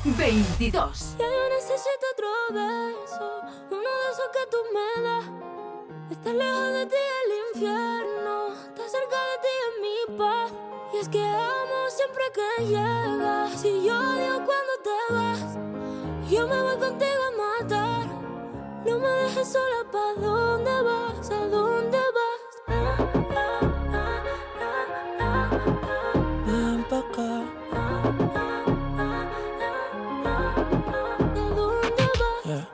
22. 0.05 1.17
Ya 1.19 1.25
yo 1.25 1.49
necesito 1.55 2.05
otro 2.13 2.29
beso, 2.53 3.41
uno 3.71 3.79
de 3.81 4.11
esos 4.11 4.29
que 4.33 4.45
tú 4.51 4.57
me 4.75 5.03
das. 5.03 5.25
Estar 6.11 6.35
lejos 6.35 6.73
de 6.73 6.87
ti 6.87 6.97
el 7.25 7.31
infierno, 7.55 8.52
estar 8.73 8.89
cerca 8.89 9.17
de 9.31 9.37
ti 9.45 9.53
es 9.67 9.75
mi 9.85 9.97
paz. 10.19 10.51
Y 10.95 10.97
es 10.99 11.09
que 11.09 11.23
amo 11.25 11.79
siempre 11.91 12.25
que 12.37 12.65
llegas. 12.65 13.61
Si 13.61 13.85
yo 13.85 13.99
odio 13.99 14.35
cuando 14.49 14.75
te 14.87 14.99
vas, 15.15 15.59
yo 16.31 16.47
me 16.47 16.63
voy 16.63 16.77
contigo 16.79 17.23
a 17.29 17.33
matar. 17.45 18.07
No 18.87 18.99
me 18.99 19.09
dejes 19.09 19.49
sola, 19.53 19.85
¿pa' 19.93 20.15
dónde 20.21 20.83
vas? 20.83 21.31
¿A 21.31 21.47
dónde 21.47 21.99
vas? 22.17 22.41
Ah, 22.69 22.97
ah, 23.35 23.61
ah, 23.93 24.23
ah, 24.61 24.87
ah, 25.21 25.51
ah. 26.15 26.19
Ven 26.47 26.85
pa' 26.89 26.99
acá. 26.99 27.33
¿A 27.73 27.85
dónde 31.57 32.07
vas? 32.21 32.69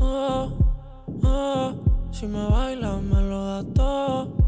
Oh, 0.00 0.50
oh, 1.22 1.74
si 2.12 2.26
me 2.26 2.48
bailas 2.48 3.02
me 3.02 3.20
lo 3.22 3.44
das 3.44 3.66
todo. 3.74 4.47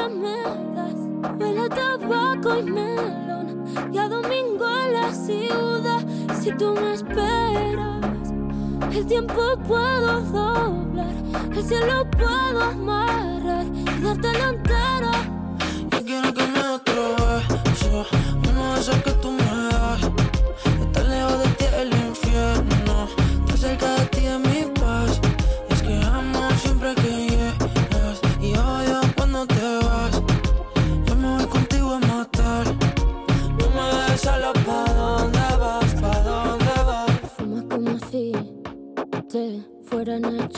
que 0.00 0.14
me 0.14 0.42
das. 0.74 1.38
Huele 1.38 1.60
a 1.60 1.68
tabaco 1.68 2.58
y 2.58 2.62
melón. 2.62 3.64
Y 3.92 3.98
a 3.98 4.08
domingo 4.08 4.66
en 4.84 4.92
la 4.94 5.12
ciudad. 5.12 6.02
Si 6.40 6.52
tú 6.52 6.74
me 6.74 6.94
esperas, 6.94 8.32
el 8.92 9.06
tiempo 9.06 9.56
puedo 9.66 10.20
doblar. 10.22 11.14
El 11.54 11.64
cielo 11.64 12.06
puedo 12.10 12.62
amarrar 12.62 13.66
y 13.66 14.02
darte 14.02 14.32
la 14.32 14.48
entera. 14.48 15.12
Yo 15.90 16.04
quiero 16.04 16.32
que 16.32 16.46
me 16.46 16.62
beso, 17.64 18.06
uno 18.48 18.74
de 18.74 18.80
esos 18.80 18.96
que 18.96 19.12
tú 19.12 19.30
me 19.32 19.39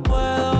puedo. 0.00 0.51